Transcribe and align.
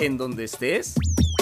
en 0.00 0.16
donde 0.16 0.44
estés. 0.44 0.94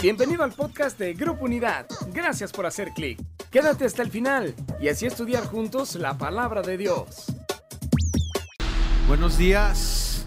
Bienvenido 0.02 0.42
al 0.42 0.52
podcast 0.52 0.99
de 0.99 1.14
Grupo 1.14 1.45
Unidad. 1.45 1.87
Gracias 2.12 2.53
por 2.53 2.67
hacer 2.67 2.91
clic. 2.95 3.21
Quédate 3.50 3.84
hasta 3.84 4.03
el 4.03 4.11
final 4.11 4.54
y 4.80 4.88
así 4.88 5.07
estudiar 5.07 5.45
juntos 5.45 5.95
la 5.95 6.16
palabra 6.16 6.62
de 6.62 6.76
Dios. 6.76 7.26
Buenos 9.06 9.36
días. 9.36 10.26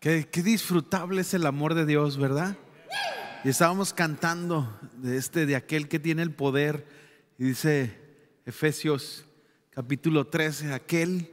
Qué, 0.00 0.28
qué 0.30 0.42
disfrutable 0.42 1.20
es 1.20 1.34
el 1.34 1.46
amor 1.46 1.74
de 1.74 1.86
Dios, 1.86 2.18
¿verdad? 2.18 2.56
Y 3.44 3.48
estábamos 3.48 3.92
cantando 3.92 4.78
de 4.96 5.16
este, 5.16 5.46
de 5.46 5.56
aquel 5.56 5.88
que 5.88 5.98
tiene 5.98 6.22
el 6.22 6.32
poder. 6.32 6.86
Y 7.38 7.44
dice 7.44 7.98
Efesios 8.44 9.24
capítulo 9.70 10.26
13, 10.26 10.72
aquel 10.72 11.30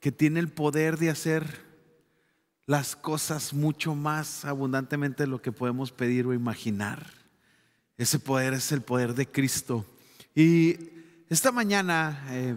que 0.00 0.12
tiene 0.12 0.40
el 0.40 0.48
poder 0.48 0.98
de 0.98 1.10
hacer 1.10 1.71
las 2.72 2.96
cosas 2.96 3.52
mucho 3.52 3.94
más 3.94 4.46
abundantemente 4.46 5.24
de 5.24 5.26
lo 5.26 5.42
que 5.42 5.52
podemos 5.52 5.92
pedir 5.92 6.26
o 6.26 6.32
imaginar. 6.32 7.06
Ese 7.98 8.18
poder 8.18 8.54
es 8.54 8.72
el 8.72 8.80
poder 8.80 9.12
de 9.12 9.26
Cristo. 9.26 9.84
Y 10.34 10.78
esta 11.28 11.52
mañana 11.52 12.24
eh, 12.30 12.54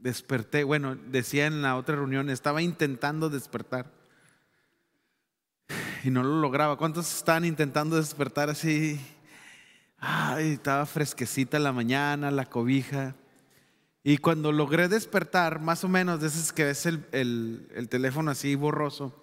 desperté, 0.00 0.64
bueno, 0.64 0.96
decía 0.96 1.44
en 1.44 1.60
la 1.60 1.76
otra 1.76 1.94
reunión, 1.94 2.30
estaba 2.30 2.62
intentando 2.62 3.28
despertar 3.28 3.92
y 6.02 6.08
no 6.08 6.22
lo 6.22 6.40
lograba. 6.40 6.78
¿Cuántos 6.78 7.14
estaban 7.14 7.44
intentando 7.44 7.96
despertar 7.96 8.48
así? 8.48 8.98
Ay, 9.98 10.52
estaba 10.52 10.86
fresquecita 10.86 11.58
la 11.58 11.72
mañana, 11.72 12.30
la 12.30 12.46
cobija. 12.46 13.14
Y 14.02 14.16
cuando 14.16 14.52
logré 14.52 14.88
despertar, 14.88 15.60
más 15.60 15.84
o 15.84 15.88
menos, 15.90 16.22
de 16.22 16.28
es 16.28 16.50
que 16.50 16.64
ves 16.64 16.86
el 16.86 17.88
teléfono 17.90 18.30
así 18.30 18.54
borroso, 18.54 19.20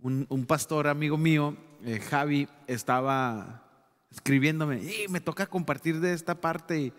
un, 0.00 0.44
pastor 0.46 0.86
amigo 0.86 1.16
mío, 1.16 1.56
eh, 1.82 2.00
Javi, 2.00 2.48
estaba 2.66 3.62
escribiéndome, 4.10 4.82
y 4.82 5.08
me 5.08 5.20
toca 5.20 5.46
compartir 5.46 6.00
de 6.00 6.12
esta 6.12 6.40
parte 6.40 6.92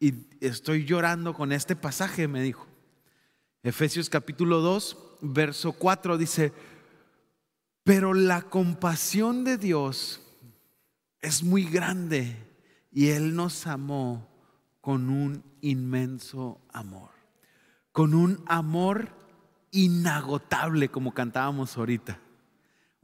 y, 0.00 0.14
estoy 0.40 0.84
llorando 0.84 1.34
con 1.34 1.52
este 1.52 1.74
pasaje, 1.74 2.28
me 2.28 2.42
dijo. 2.42 2.66
Efesios 3.62 4.10
capítulo 4.10 4.60
2, 4.60 5.18
verso 5.22 5.72
4 5.72 6.18
dice, 6.18 6.52
pero 7.82 8.14
la 8.14 8.42
compasión 8.42 9.42
de 9.42 9.56
Dios 9.56 10.20
es 11.20 11.42
muy 11.42 11.64
grande 11.64 12.36
y 12.92 13.08
Él 13.08 13.34
nos 13.34 13.66
amó 13.66 14.28
con 14.80 15.08
un 15.08 15.42
inmenso 15.62 16.60
amor, 16.72 17.10
con 17.90 18.14
un 18.14 18.44
amor 18.46 19.08
inagotable 19.72 20.90
como 20.90 21.12
cantábamos 21.12 21.76
ahorita 21.76 22.20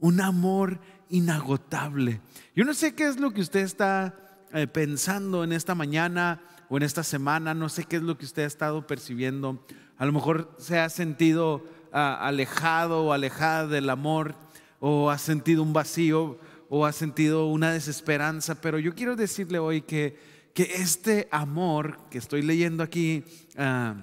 un 0.03 0.19
amor 0.19 0.81
inagotable. 1.07 2.19
Yo 2.53 2.65
no 2.65 2.73
sé 2.73 2.93
qué 2.93 3.07
es 3.07 3.21
lo 3.21 3.31
que 3.31 3.39
usted 3.39 3.61
está 3.61 4.13
eh, 4.51 4.67
pensando 4.67 5.45
en 5.45 5.53
esta 5.53 5.75
mañana 5.75 6.41
o 6.67 6.75
en 6.75 6.83
esta 6.83 7.03
semana, 7.03 7.53
no 7.53 7.69
sé 7.69 7.85
qué 7.85 7.95
es 7.95 8.01
lo 8.01 8.17
que 8.17 8.25
usted 8.25 8.43
ha 8.43 8.47
estado 8.47 8.85
percibiendo. 8.85 9.65
A 9.95 10.05
lo 10.05 10.11
mejor 10.11 10.53
se 10.59 10.77
ha 10.77 10.89
sentido 10.89 11.63
ah, 11.93 12.19
alejado 12.21 13.05
o 13.05 13.13
alejada 13.13 13.65
del 13.67 13.89
amor 13.89 14.35
o 14.81 15.09
ha 15.09 15.17
sentido 15.17 15.63
un 15.63 15.71
vacío 15.71 16.37
o 16.67 16.85
ha 16.85 16.91
sentido 16.91 17.47
una 17.47 17.71
desesperanza, 17.71 18.59
pero 18.59 18.79
yo 18.79 18.95
quiero 18.95 19.15
decirle 19.15 19.57
hoy 19.57 19.83
que, 19.83 20.19
que 20.53 20.63
este 20.63 21.29
amor 21.31 21.97
que 22.09 22.17
estoy 22.17 22.41
leyendo 22.41 22.83
aquí 22.83 23.23
ah, 23.57 23.95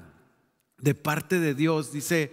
de 0.79 0.95
parte 0.95 1.41
de 1.41 1.55
Dios 1.55 1.93
dice, 1.93 2.33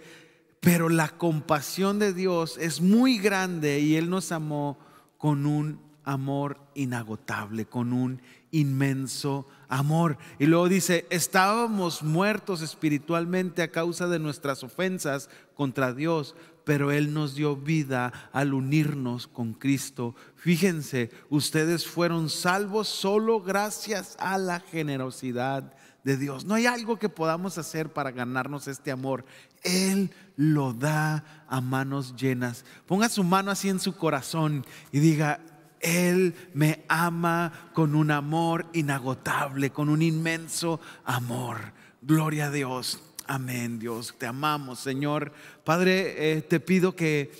pero 0.60 0.88
la 0.88 1.08
compasión 1.08 1.98
de 1.98 2.12
Dios 2.12 2.58
es 2.58 2.80
muy 2.80 3.18
grande 3.18 3.80
y 3.80 3.96
Él 3.96 4.10
nos 4.10 4.32
amó 4.32 4.78
con 5.16 5.46
un 5.46 5.80
amor 6.04 6.58
inagotable, 6.74 7.66
con 7.66 7.92
un 7.92 8.22
inmenso 8.50 9.46
amor. 9.68 10.16
Y 10.38 10.46
luego 10.46 10.68
dice, 10.68 11.06
estábamos 11.10 12.02
muertos 12.02 12.62
espiritualmente 12.62 13.62
a 13.62 13.70
causa 13.70 14.08
de 14.08 14.18
nuestras 14.18 14.64
ofensas 14.64 15.28
contra 15.54 15.92
Dios, 15.92 16.34
pero 16.68 16.92
Él 16.92 17.14
nos 17.14 17.34
dio 17.34 17.56
vida 17.56 18.12
al 18.30 18.52
unirnos 18.52 19.26
con 19.26 19.54
Cristo. 19.54 20.14
Fíjense, 20.36 21.10
ustedes 21.30 21.86
fueron 21.86 22.28
salvos 22.28 22.88
solo 22.88 23.40
gracias 23.40 24.16
a 24.18 24.36
la 24.36 24.60
generosidad 24.60 25.72
de 26.04 26.18
Dios. 26.18 26.44
No 26.44 26.52
hay 26.56 26.66
algo 26.66 26.98
que 26.98 27.08
podamos 27.08 27.56
hacer 27.56 27.90
para 27.90 28.10
ganarnos 28.10 28.68
este 28.68 28.90
amor. 28.90 29.24
Él 29.62 30.10
lo 30.36 30.74
da 30.74 31.46
a 31.48 31.62
manos 31.62 32.14
llenas. 32.16 32.66
Ponga 32.84 33.08
su 33.08 33.24
mano 33.24 33.50
así 33.50 33.70
en 33.70 33.80
su 33.80 33.96
corazón 33.96 34.66
y 34.92 34.98
diga, 34.98 35.40
Él 35.80 36.34
me 36.52 36.84
ama 36.90 37.70
con 37.72 37.94
un 37.94 38.10
amor 38.10 38.66
inagotable, 38.74 39.70
con 39.70 39.88
un 39.88 40.02
inmenso 40.02 40.80
amor. 41.06 41.72
Gloria 42.02 42.48
a 42.48 42.50
Dios. 42.50 43.07
Amén, 43.28 43.78
Dios. 43.78 44.14
Te 44.18 44.26
amamos, 44.26 44.80
Señor. 44.80 45.32
Padre, 45.62 46.32
eh, 46.32 46.42
te 46.42 46.58
pido 46.58 46.96
que, 46.96 47.30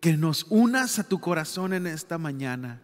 que 0.00 0.16
nos 0.16 0.46
unas 0.48 0.98
a 0.98 1.04
tu 1.04 1.20
corazón 1.20 1.72
en 1.72 1.86
esta 1.86 2.18
mañana 2.18 2.80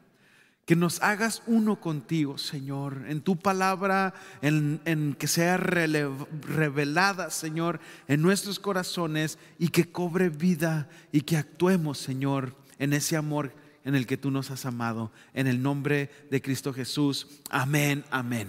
que 0.71 0.77
nos 0.77 1.03
hagas 1.03 1.43
uno 1.49 1.81
contigo, 1.81 2.39
Señor, 2.39 3.05
en 3.09 3.23
tu 3.23 3.37
palabra, 3.37 4.15
en, 4.41 5.17
que 5.19 5.27
sea 5.27 5.57
revelada, 5.57 7.31
Señor, 7.31 7.81
en 8.07 8.23
nuestros 8.23 8.61
corazones 8.61 9.37
y 9.59 9.71
que 9.71 9.91
cobre 9.91 10.29
vida 10.29 10.89
y 11.11 11.23
que 11.23 11.37
actuemos, 11.37 11.99
Señor, 11.99 12.55
en 12.79 12.93
ese 12.93 13.17
amor 13.17 13.53
en 13.85 13.97
el 13.97 14.07
que 14.07 14.17
tú 14.17 14.31
nos 14.31 14.53
has 14.53 14.65
amado. 14.65 15.11
En 15.35 15.49
el 15.49 15.61
nombre 15.61 16.09
de 16.31 16.41
Cristo 16.41 16.73
Jesús. 16.73 17.27
Amén, 17.51 18.05
amén. 18.13 18.49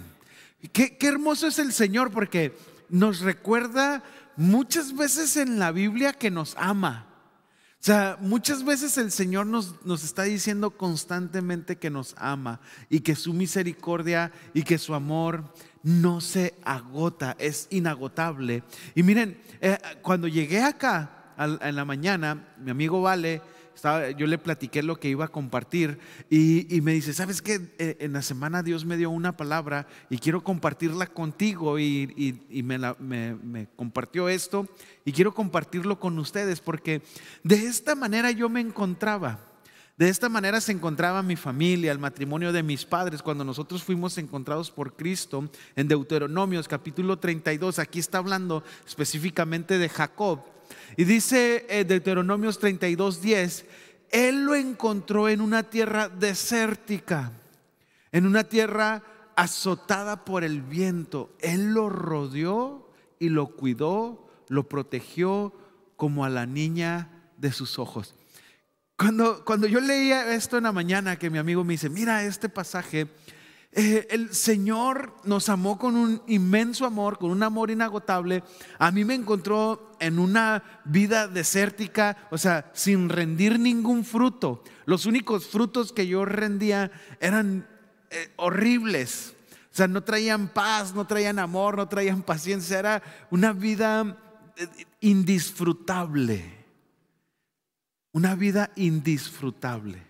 Qué, 0.72 0.96
qué 0.96 1.08
hermoso 1.08 1.48
es 1.48 1.58
el 1.58 1.72
Señor 1.72 2.12
porque 2.12 2.54
nos 2.92 3.20
recuerda 3.20 4.04
muchas 4.36 4.94
veces 4.94 5.38
en 5.38 5.58
la 5.58 5.72
Biblia 5.72 6.12
que 6.12 6.30
nos 6.30 6.54
ama. 6.58 7.06
O 7.80 7.84
sea, 7.84 8.18
muchas 8.20 8.64
veces 8.64 8.96
el 8.98 9.10
Señor 9.10 9.46
nos, 9.46 9.84
nos, 9.84 10.04
está 10.04 10.24
diciendo 10.24 10.70
constantemente 10.70 11.76
que 11.76 11.90
nos 11.90 12.14
ama 12.18 12.60
y 12.90 13.00
que 13.00 13.16
su 13.16 13.32
misericordia 13.32 14.30
y 14.54 14.62
que 14.62 14.78
su 14.78 14.94
amor 14.94 15.52
no 15.82 16.20
se 16.20 16.54
agota, 16.64 17.34
es 17.40 17.66
inagotable. 17.70 18.62
Y 18.94 19.02
miren, 19.02 19.40
eh, 19.60 19.78
cuando 20.02 20.28
llegué 20.28 20.62
acá 20.62 21.34
en 21.38 21.74
la 21.74 21.84
mañana, 21.84 22.54
mi 22.60 22.70
amigo 22.70 23.00
Vale 23.00 23.40
yo 24.16 24.26
le 24.26 24.38
platiqué 24.38 24.82
lo 24.82 24.96
que 24.96 25.08
iba 25.08 25.24
a 25.24 25.28
compartir 25.28 25.98
y, 26.30 26.80
me 26.82 26.92
dice, 26.92 27.12
¿sabes 27.12 27.42
qué? 27.42 27.74
Eh, 27.78 27.96
en 28.00 28.12
la 28.12 28.22
semana 28.22 28.62
Dios 28.62 28.84
me 28.84 28.96
dio 28.96 29.10
una 29.10 29.36
palabra 29.36 29.86
y 30.10 30.18
quiero 30.18 30.42
compartirla 30.42 31.06
contigo 31.06 31.78
y, 31.78 32.62
me, 32.64 32.78
me 32.78 33.68
compartió 33.76 34.28
esto 34.28 34.68
y 35.04 35.12
quiero 35.12 35.34
compartirlo 35.34 35.98
con 35.98 36.18
ustedes 36.18 36.60
porque 36.60 37.02
de 37.42 37.66
esta 37.66 37.94
manera 37.94 38.30
yo 38.30 38.48
me 38.48 38.60
encontraba. 38.60 39.52
De 39.98 40.08
esta 40.08 40.30
manera 40.30 40.60
se 40.60 40.72
encontraba 40.72 41.22
mi 41.22 41.36
familia, 41.36 41.92
el 41.92 41.98
matrimonio 41.98 42.52
de 42.52 42.62
mis 42.62 42.86
padres, 42.86 43.22
cuando 43.22 43.44
nosotros 43.44 43.84
fuimos 43.84 44.16
encontrados 44.16 44.70
por 44.70 44.96
Cristo 44.96 45.50
en 45.76 45.86
Deuteronomios 45.86 46.66
capítulo 46.66 47.18
32. 47.18 47.78
Aquí 47.78 47.98
está 47.98 48.18
hablando 48.18 48.64
específicamente 48.86 49.76
de 49.78 49.88
Jacob. 49.90 50.40
Y 50.96 51.04
dice 51.04 51.66
eh, 51.68 51.84
Deuteronomios 51.84 52.58
32, 52.58 53.22
10, 53.22 53.64
Él 54.10 54.44
lo 54.44 54.54
encontró 54.54 55.28
en 55.28 55.40
una 55.40 55.64
tierra 55.64 56.08
desértica, 56.08 57.32
en 58.10 58.26
una 58.26 58.44
tierra 58.44 59.02
azotada 59.36 60.24
por 60.24 60.44
el 60.44 60.60
viento. 60.62 61.34
Él 61.40 61.72
lo 61.72 61.88
rodeó 61.88 62.90
y 63.18 63.28
lo 63.28 63.48
cuidó, 63.48 64.28
lo 64.48 64.68
protegió 64.68 65.54
como 65.96 66.24
a 66.24 66.30
la 66.30 66.46
niña 66.46 67.30
de 67.36 67.52
sus 67.52 67.78
ojos. 67.78 68.14
Cuando, 68.96 69.44
cuando 69.44 69.66
yo 69.66 69.80
leía 69.80 70.34
esto 70.34 70.58
en 70.58 70.64
la 70.64 70.72
mañana, 70.72 71.18
que 71.18 71.30
mi 71.30 71.38
amigo 71.38 71.64
me 71.64 71.74
dice, 71.74 71.88
mira 71.88 72.24
este 72.24 72.48
pasaje, 72.48 73.08
eh, 73.74 74.06
el 74.10 74.34
Señor 74.34 75.14
nos 75.24 75.48
amó 75.48 75.78
con 75.78 75.96
un 75.96 76.22
inmenso 76.26 76.84
amor, 76.84 77.16
con 77.18 77.30
un 77.30 77.42
amor 77.42 77.70
inagotable. 77.70 78.44
A 78.78 78.90
mí 78.90 79.02
me 79.06 79.14
encontró 79.14 79.92
en 79.98 80.18
una 80.18 80.62
vida 80.84 81.26
desértica, 81.26 82.28
o 82.30 82.36
sea, 82.36 82.70
sin 82.74 83.08
rendir 83.08 83.58
ningún 83.58 84.04
fruto. 84.04 84.62
Los 84.84 85.06
únicos 85.06 85.46
frutos 85.46 85.90
que 85.94 86.06
yo 86.06 86.26
rendía 86.26 86.92
eran 87.18 87.66
eh, 88.10 88.30
horribles. 88.36 89.34
O 89.72 89.74
sea, 89.74 89.88
no 89.88 90.02
traían 90.02 90.48
paz, 90.48 90.94
no 90.94 91.06
traían 91.06 91.38
amor, 91.38 91.78
no 91.78 91.88
traían 91.88 92.22
paciencia. 92.22 92.78
Era 92.78 93.02
una 93.30 93.54
vida 93.54 94.18
eh, 94.56 94.68
indisfrutable. 95.00 96.58
Una 98.12 98.34
vida 98.34 98.70
indisfrutable. 98.76 100.02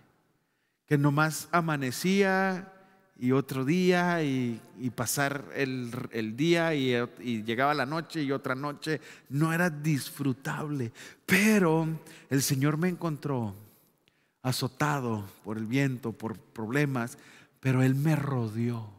Que 0.85 0.97
nomás 0.97 1.47
amanecía, 1.53 2.72
y 3.23 3.31
otro 3.31 3.63
día 3.63 4.21
y, 4.21 4.59
pasar 4.93 5.45
el, 5.55 6.35
día 6.35 6.75
y, 6.75 6.91
llegaba 7.45 7.73
la 7.73 7.85
noche 7.85 8.21
y 8.21 8.33
otra 8.33 8.53
noche. 8.53 8.99
No 9.29 9.53
era 9.53 9.69
disfrutable. 9.69 10.91
Pero 11.25 11.87
el 12.29 12.41
Señor 12.41 12.75
me 12.75 12.89
encontró 12.89 13.55
azotado 14.41 15.23
por 15.45 15.57
el 15.57 15.67
viento, 15.67 16.11
por 16.11 16.37
problemas, 16.37 17.17
pero 17.61 17.81
Él 17.81 17.95
me 17.95 18.17
rodeó. 18.17 18.89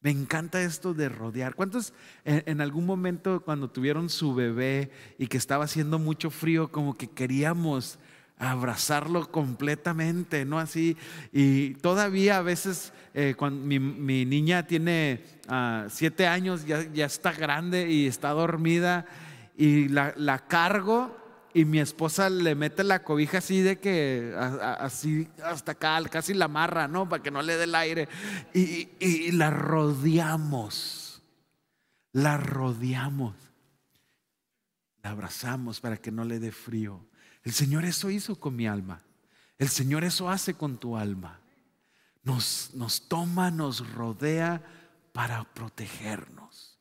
Me 0.00 0.10
encanta 0.10 0.62
esto 0.62 0.94
de 0.94 1.08
rodear. 1.08 1.56
¿Cuántos 1.56 1.92
en, 2.24 2.60
algún 2.60 2.86
momento 2.86 3.40
cuando 3.40 3.68
tuvieron 3.68 4.10
su 4.10 4.32
bebé 4.32 4.92
y 5.18 5.26
que 5.26 5.38
estaba 5.38 5.64
haciendo 5.64 5.98
mucho 5.98 6.30
frío, 6.30 6.70
como 6.70 6.96
que 6.96 7.08
queríamos 7.08 7.98
abrazarlo 8.38 9.30
completamente, 9.30 10.44
¿no? 10.44 10.58
Así. 10.58 10.96
Y 11.32 11.74
todavía 11.74 12.38
a 12.38 12.42
veces, 12.42 12.92
eh, 13.14 13.34
cuando 13.36 13.64
mi, 13.64 14.24
niña 14.24 14.66
tiene 14.66 15.24
ah, 15.48 15.86
siete 15.88 16.26
años, 16.26 16.66
ya, 16.66 16.82
ya, 16.92 17.06
está 17.06 17.32
grande 17.32 17.90
y 17.90 18.06
está 18.06 18.30
dormida, 18.30 19.06
y 19.56 19.88
la, 19.88 20.12
la 20.16 20.38
cargo 20.46 21.24
y 21.54 21.64
mi 21.64 21.78
esposa 21.78 22.28
le 22.28 22.56
mete 22.56 22.82
la 22.82 23.04
cobija 23.04 23.38
así 23.38 23.62
de 23.62 23.78
que, 23.78 24.34
así 24.36 25.28
hasta 25.42 25.72
acá, 25.72 26.02
casi 26.10 26.34
la 26.34 26.46
amarra, 26.46 26.88
¿no? 26.88 27.08
Para 27.08 27.22
que 27.22 27.30
no 27.30 27.40
le 27.42 27.56
dé 27.56 27.64
el 27.64 27.76
aire. 27.76 28.08
Y, 28.52 29.30
la 29.30 29.50
rodeamos, 29.50 31.22
la 32.12 32.36
rodeamos, 32.36 33.36
la 35.02 35.10
abrazamos 35.10 35.80
para 35.80 35.96
que 35.96 36.10
no 36.10 36.24
le 36.24 36.40
dé 36.40 36.50
frío. 36.50 37.06
El 37.44 37.52
Señor 37.52 37.84
eso 37.84 38.10
hizo 38.10 38.40
con 38.40 38.56
mi 38.56 38.66
alma. 38.66 39.02
El 39.58 39.68
Señor 39.68 40.02
eso 40.02 40.28
hace 40.28 40.54
con 40.54 40.78
tu 40.78 40.96
alma. 40.96 41.40
Nos, 42.22 42.70
nos 42.74 43.06
toma, 43.06 43.50
nos 43.50 43.88
rodea 43.92 44.62
para 45.12 45.44
protegernos. 45.54 46.78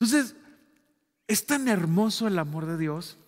Entonces, 0.00 0.36
es 1.26 1.46
tan 1.46 1.68
hermoso 1.68 2.26
el 2.26 2.38
amor 2.38 2.66
de 2.66 2.78
Dios. 2.78 3.18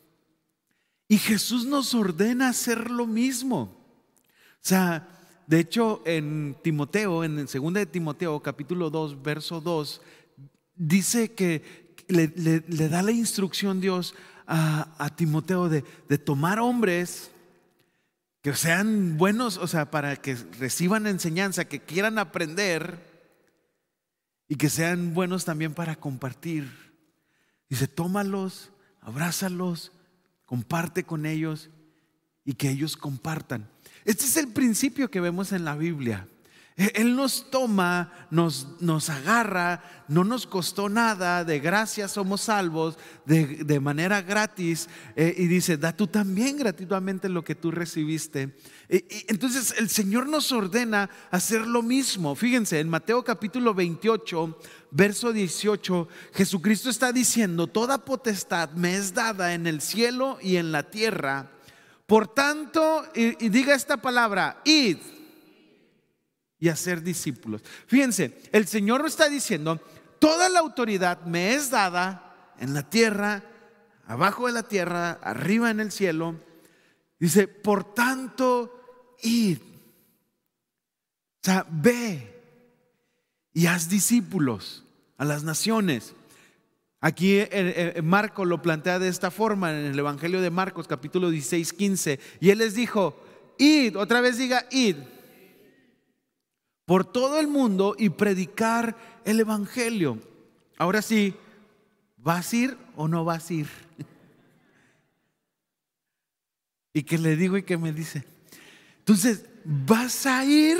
Y 1.08 1.18
Jesús 1.18 1.66
nos 1.66 1.94
ordena 1.94 2.48
hacer 2.48 2.90
lo 2.90 3.06
mismo. 3.06 3.60
O 3.60 4.66
sea, 4.66 5.08
de 5.46 5.60
hecho, 5.60 6.02
en 6.06 6.56
Timoteo, 6.62 7.24
en 7.24 7.38
el 7.38 7.48
segundo 7.48 7.78
de 7.78 7.86
Timoteo, 7.86 8.40
capítulo 8.40 8.90
2, 8.90 9.22
verso 9.22 9.60
2, 9.60 10.00
dice 10.74 11.34
que 11.34 11.94
le, 12.08 12.28
da 12.88 13.02
la 13.02 13.12
instrucción 13.12 13.80
Dios 13.80 14.14
a, 14.46 15.10
Timoteo 15.16 15.68
de, 15.68 15.84
de, 16.08 16.18
tomar 16.18 16.58
hombres 16.58 17.30
que 18.42 18.54
sean 18.54 19.16
buenos, 19.16 19.56
o 19.56 19.66
sea, 19.66 19.90
para 19.90 20.16
que 20.16 20.34
reciban 20.58 21.06
enseñanza, 21.06 21.64
que 21.64 21.80
quieran 21.80 22.18
aprender 22.18 22.98
y 24.48 24.56
que 24.56 24.68
sean 24.68 25.14
buenos 25.14 25.44
también 25.44 25.72
para 25.72 25.96
compartir. 25.96 26.70
Dice, 27.68 27.88
tómalos, 27.88 28.70
abrázalos, 29.00 29.92
comparte 30.44 31.04
con 31.04 31.26
ellos 31.26 31.70
y 32.44 32.54
que 32.54 32.70
ellos 32.70 32.96
compartan. 32.96 33.68
Este 34.04 34.24
es 34.24 34.36
el 34.36 34.48
principio 34.48 35.10
que 35.10 35.20
vemos 35.20 35.52
en 35.52 35.64
la 35.64 35.74
Biblia. 35.76 36.28
Él 36.76 37.14
nos 37.14 37.52
toma, 37.52 38.26
nos, 38.32 38.66
nos 38.80 39.08
agarra, 39.08 39.84
no 40.08 40.24
nos 40.24 40.44
costó 40.44 40.88
nada, 40.88 41.44
de 41.44 41.60
gracia 41.60 42.08
somos 42.08 42.40
salvos, 42.40 42.98
de, 43.24 43.78
manera 43.78 44.22
gratis, 44.22 44.88
eh, 45.14 45.32
y 45.38 45.46
dice, 45.46 45.76
da 45.76 45.96
tú 45.96 46.08
también 46.08 46.56
gratuitamente 46.56 47.28
lo 47.28 47.44
que 47.44 47.54
tú 47.54 47.70
recibiste. 47.70 48.56
entonces 48.88 49.72
el 49.78 49.88
Señor 49.88 50.28
nos 50.28 50.50
ordena 50.50 51.08
hacer 51.30 51.64
lo 51.64 51.80
mismo. 51.80 52.34
Fíjense, 52.34 52.80
en 52.80 52.88
Mateo 52.88 53.22
capítulo 53.22 53.72
28, 53.72 54.58
verso 54.90 55.32
18, 55.32 56.08
Jesucristo 56.32 56.90
está 56.90 57.12
diciendo, 57.12 57.68
toda 57.68 58.04
potestad 58.04 58.70
me 58.70 58.96
es 58.96 59.14
dada 59.14 59.54
en 59.54 59.68
el 59.68 59.80
cielo 59.80 60.38
y 60.42 60.56
en 60.56 60.72
la 60.72 60.90
tierra. 60.90 61.52
Por 62.06 62.26
tanto, 62.26 63.04
y, 63.14 63.46
y 63.46 63.48
diga 63.48 63.76
esta 63.76 63.98
palabra, 63.98 64.60
id 64.64 64.98
y 66.64 66.70
hacer 66.70 67.02
discípulos. 67.02 67.60
Fíjense, 67.86 68.40
el 68.50 68.66
Señor 68.66 69.02
nos 69.02 69.10
está 69.12 69.28
diciendo, 69.28 69.82
toda 70.18 70.48
la 70.48 70.60
autoridad 70.60 71.20
me 71.26 71.52
es 71.52 71.68
dada 71.68 72.54
en 72.58 72.72
la 72.72 72.88
tierra, 72.88 73.42
abajo 74.06 74.46
de 74.46 74.54
la 74.54 74.62
tierra, 74.62 75.18
arriba 75.22 75.70
en 75.70 75.80
el 75.80 75.92
cielo. 75.92 76.36
Dice, 77.18 77.48
por 77.48 77.92
tanto, 77.92 79.14
id. 79.22 79.58
O 79.58 81.42
sea, 81.42 81.66
ve 81.68 82.32
y 83.52 83.66
haz 83.66 83.90
discípulos 83.90 84.84
a 85.18 85.26
las 85.26 85.44
naciones. 85.44 86.14
Aquí 87.02 87.36
eh, 87.36 87.48
eh, 87.50 88.00
Marco 88.02 88.46
lo 88.46 88.62
plantea 88.62 88.98
de 88.98 89.08
esta 89.08 89.30
forma 89.30 89.70
en 89.70 89.84
el 89.84 89.98
Evangelio 89.98 90.40
de 90.40 90.48
Marcos 90.48 90.88
capítulo 90.88 91.28
16, 91.28 91.74
15. 91.74 92.20
Y 92.40 92.48
él 92.48 92.56
les 92.56 92.74
dijo, 92.74 93.22
id, 93.58 93.98
otra 93.98 94.22
vez 94.22 94.38
diga, 94.38 94.64
id 94.70 94.96
por 96.84 97.04
todo 97.04 97.40
el 97.40 97.48
mundo 97.48 97.94
y 97.98 98.10
predicar 98.10 98.96
el 99.24 99.40
Evangelio. 99.40 100.18
Ahora 100.78 101.02
sí, 101.02 101.34
¿vas 102.16 102.52
a 102.52 102.56
ir 102.56 102.78
o 102.96 103.08
no 103.08 103.24
vas 103.24 103.50
a 103.50 103.54
ir? 103.54 103.68
¿Y 106.92 107.02
qué 107.02 107.18
le 107.18 107.36
digo 107.36 107.56
y 107.56 107.62
qué 107.62 107.76
me 107.76 107.92
dice? 107.92 108.24
Entonces, 108.98 109.44
¿vas 109.64 110.26
a 110.26 110.44
ir 110.44 110.78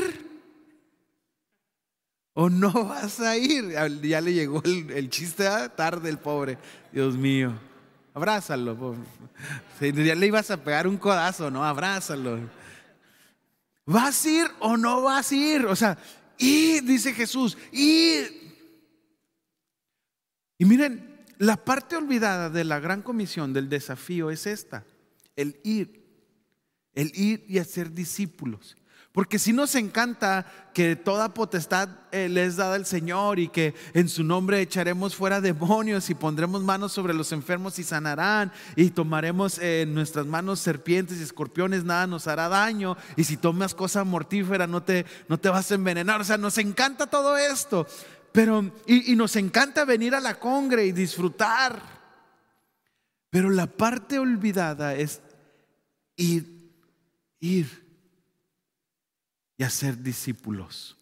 o 2.34 2.48
no 2.48 2.72
vas 2.72 3.20
a 3.20 3.36
ir? 3.36 3.70
Ya 4.02 4.20
le 4.20 4.32
llegó 4.32 4.62
el, 4.64 5.10
chiste 5.10 5.46
¿ah? 5.48 5.74
tarde 5.74 6.08
el 6.10 6.18
pobre. 6.18 6.58
Dios 6.92 7.16
mío. 7.16 7.52
Abrázalo. 8.14 8.96
Ya 9.80 10.14
le 10.14 10.26
ibas 10.26 10.50
a 10.52 10.62
pegar 10.62 10.86
un 10.86 10.96
codazo, 10.96 11.50
¿no? 11.50 11.64
Abrázalo. 11.64 12.38
¿Vas 13.86 14.24
a 14.24 14.30
ir 14.30 14.46
o 14.60 14.76
no 14.76 15.02
vas 15.02 15.30
a 15.30 15.34
ir? 15.34 15.66
O 15.66 15.76
sea, 15.76 15.98
y 16.38 16.80
dice 16.80 17.12
Jesús, 17.12 17.56
y 17.70 18.44
Y 20.58 20.64
miren, 20.64 21.24
la 21.38 21.56
parte 21.56 21.96
olvidada 21.96 22.48
de 22.50 22.64
la 22.64 22.80
gran 22.80 23.02
comisión, 23.02 23.52
del 23.52 23.68
desafío, 23.68 24.30
es 24.30 24.46
esta, 24.46 24.84
el 25.36 25.60
ir, 25.64 26.04
el 26.94 27.12
ir 27.14 27.44
y 27.48 27.58
hacer 27.58 27.92
discípulos. 27.92 28.76
Porque 29.14 29.38
si 29.38 29.52
nos 29.52 29.76
encanta 29.76 30.44
que 30.74 30.96
toda 30.96 31.34
potestad 31.34 31.88
eh, 32.10 32.28
les 32.28 32.56
da 32.56 32.74
el 32.74 32.84
Señor 32.84 33.38
y 33.38 33.46
que 33.46 33.72
en 33.92 34.08
su 34.08 34.24
nombre 34.24 34.60
echaremos 34.60 35.14
fuera 35.14 35.40
demonios 35.40 36.10
y 36.10 36.16
pondremos 36.16 36.64
manos 36.64 36.90
sobre 36.90 37.14
los 37.14 37.30
enfermos 37.30 37.78
y 37.78 37.84
sanarán 37.84 38.50
y 38.74 38.90
tomaremos 38.90 39.60
en 39.60 39.94
nuestras 39.94 40.26
manos 40.26 40.58
serpientes 40.58 41.20
y 41.20 41.22
escorpiones, 41.22 41.84
nada 41.84 42.08
nos 42.08 42.26
hará 42.26 42.48
daño 42.48 42.96
y 43.14 43.22
si 43.22 43.36
tomas 43.36 43.72
cosa 43.72 44.02
mortífera 44.02 44.66
no 44.66 44.82
te, 44.82 45.06
no 45.28 45.38
te 45.38 45.48
vas 45.48 45.70
a 45.70 45.76
envenenar. 45.76 46.20
O 46.20 46.24
sea, 46.24 46.36
nos 46.36 46.58
encanta 46.58 47.06
todo 47.06 47.38
esto. 47.38 47.86
Pero, 48.32 48.72
y, 48.84 49.12
y 49.12 49.14
nos 49.14 49.36
encanta 49.36 49.84
venir 49.84 50.16
a 50.16 50.20
la 50.20 50.40
congre 50.40 50.86
y 50.86 50.90
disfrutar. 50.90 51.80
Pero 53.30 53.48
la 53.48 53.68
parte 53.68 54.18
olvidada 54.18 54.96
es 54.96 55.20
ir, 56.16 56.72
ir 57.38 57.83
y 59.56 59.62
hacer 59.62 60.02
discípulos. 60.02 60.96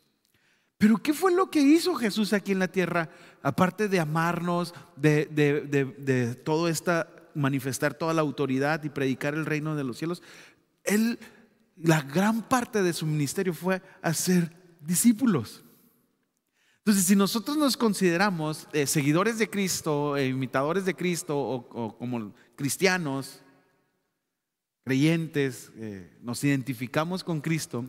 Pero 0.79 0.97
¿qué 0.97 1.15
fue 1.15 1.33
lo 1.33 1.49
que 1.49 1.61
hizo 1.61 1.95
Jesús 1.95 2.33
aquí 2.33 2.53
en 2.53 2.59
la 2.59 2.69
tierra? 2.69 3.09
Aparte 3.43 3.89
de 3.89 4.01
amarnos, 4.01 4.75
de, 4.97 5.27
de, 5.27 6.35
todo 6.35 6.67
esta, 6.67 7.09
manifestar 7.35 7.95
toda 7.95 8.13
la 8.13 8.23
autoridad 8.23 8.83
y 8.83 8.89
predicar 8.89 9.35
el 9.35 9.47
reino 9.47 9.77
de 9.77 9.85
los 9.85 9.99
cielos, 9.99 10.23
él, 10.83 11.21
la 11.77 12.03
gran 12.03 12.49
parte 12.49 12.83
de 12.83 12.93
su 12.93 13.07
ministerio 13.07 13.55
fue 13.55 13.81
hacer 14.03 14.53
discípulos. 14.81 15.63
Entonces, 16.79 17.05
si 17.05 17.15
nosotros 17.15 17.57
nos 17.57 17.77
consideramos 17.77 18.67
eh, 18.73 18.89
seguidores 18.89 19.39
de 19.39 19.49
Cristo, 19.49 20.17
eh, 20.17 20.27
imitadores 20.27 20.85
de 20.85 20.97
Cristo 20.97 21.39
o, 21.39 21.97
como 21.97 22.35
cristianos, 22.57 23.41
creyentes, 24.83 25.71
eh, 25.77 26.19
nos 26.23 26.43
identificamos 26.43 27.23
con 27.23 27.41
Cristo, 27.41 27.89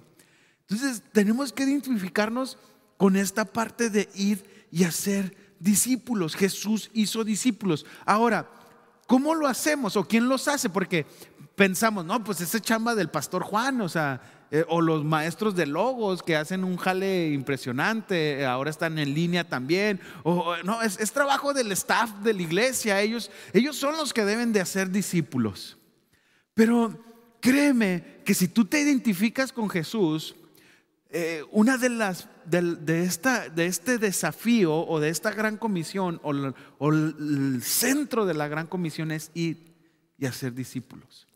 entonces 0.74 1.03
tenemos 1.12 1.53
que 1.53 1.63
identificarnos 1.63 2.58
con 2.98 3.15
esta 3.15 3.46
parte 3.46 3.89
de 3.89 4.10
ir 4.15 4.68
y 4.72 4.84
hacer 4.86 5.36
discípulos. 5.60 6.36
Jesús 6.36 6.89
hizo 6.94 7.24
discípulos. 7.24 7.86
Ahora, 8.06 8.50
¿cómo 9.08 9.36
lo 9.36 9.48
hacemos 9.48 9.96
o 9.96 10.08
quién 10.08 10.27
los 10.27 10.48
hace? 10.48 10.70
Porque 10.70 11.06
pensamos, 11.56 12.06
no, 12.06 12.24
pues 12.24 12.42
ese 12.42 12.60
chamba 12.60 12.96
del 12.96 13.10
pastor 13.10 13.44
Juan, 13.44 13.82
o 13.82 13.89
sea, 13.89 14.48
eh, 14.50 14.65
o 14.68 14.82
los 14.82 15.03
maestros 15.03 15.56
de 15.56 15.68
logos 15.68 16.24
que 16.24 16.36
hacen 16.36 16.63
un 16.63 16.77
jale 16.77 17.30
impresionante, 17.30 18.39
eh, 18.39 18.46
ahora 18.46 18.72
están 18.72 18.98
en 18.98 19.13
línea 19.13 19.48
también, 19.48 20.00
o 20.24 20.56
no, 20.63 20.82
es, 20.82 21.00
es, 21.00 21.12
trabajo 21.12 21.53
del 21.53 21.72
staff 21.72 22.12
de 22.24 22.34
la 22.34 22.42
iglesia, 22.42 23.00
ellos, 23.01 23.30
ellos 23.53 23.75
son 23.75 23.96
los 23.98 24.12
que 24.12 24.25
deben 24.25 24.53
de 24.53 24.62
hacer 24.62 24.89
discípulos. 24.89 25.77
Pero 26.56 27.00
créeme 27.39 28.22
que 28.25 28.34
si 28.34 28.48
tú 28.48 28.65
te 28.65 28.82
identificas 28.82 29.51
con 29.51 29.70
Jesús, 29.70 30.36
eh, 31.15 31.43
una 31.51 31.77
de 31.77 31.89
las 31.89 32.27
de, 32.43 33.03
esta, 33.03 33.48
de 33.48 33.67
este 33.67 34.00
desafío 34.00 34.74
o 34.74 35.00
de 35.00 35.10
esta 35.10 35.29
gran 35.29 35.58
comisión 35.58 36.20
o, 36.24 36.89
el 36.91 37.62
centro 37.62 38.25
de 38.25 38.34
la 38.34 38.48
gran 38.48 38.65
comisión 38.65 39.12
es 39.12 39.29
ir 39.36 39.75
y 40.17 40.25
hacer 40.25 40.55
discípulos. 40.55 41.27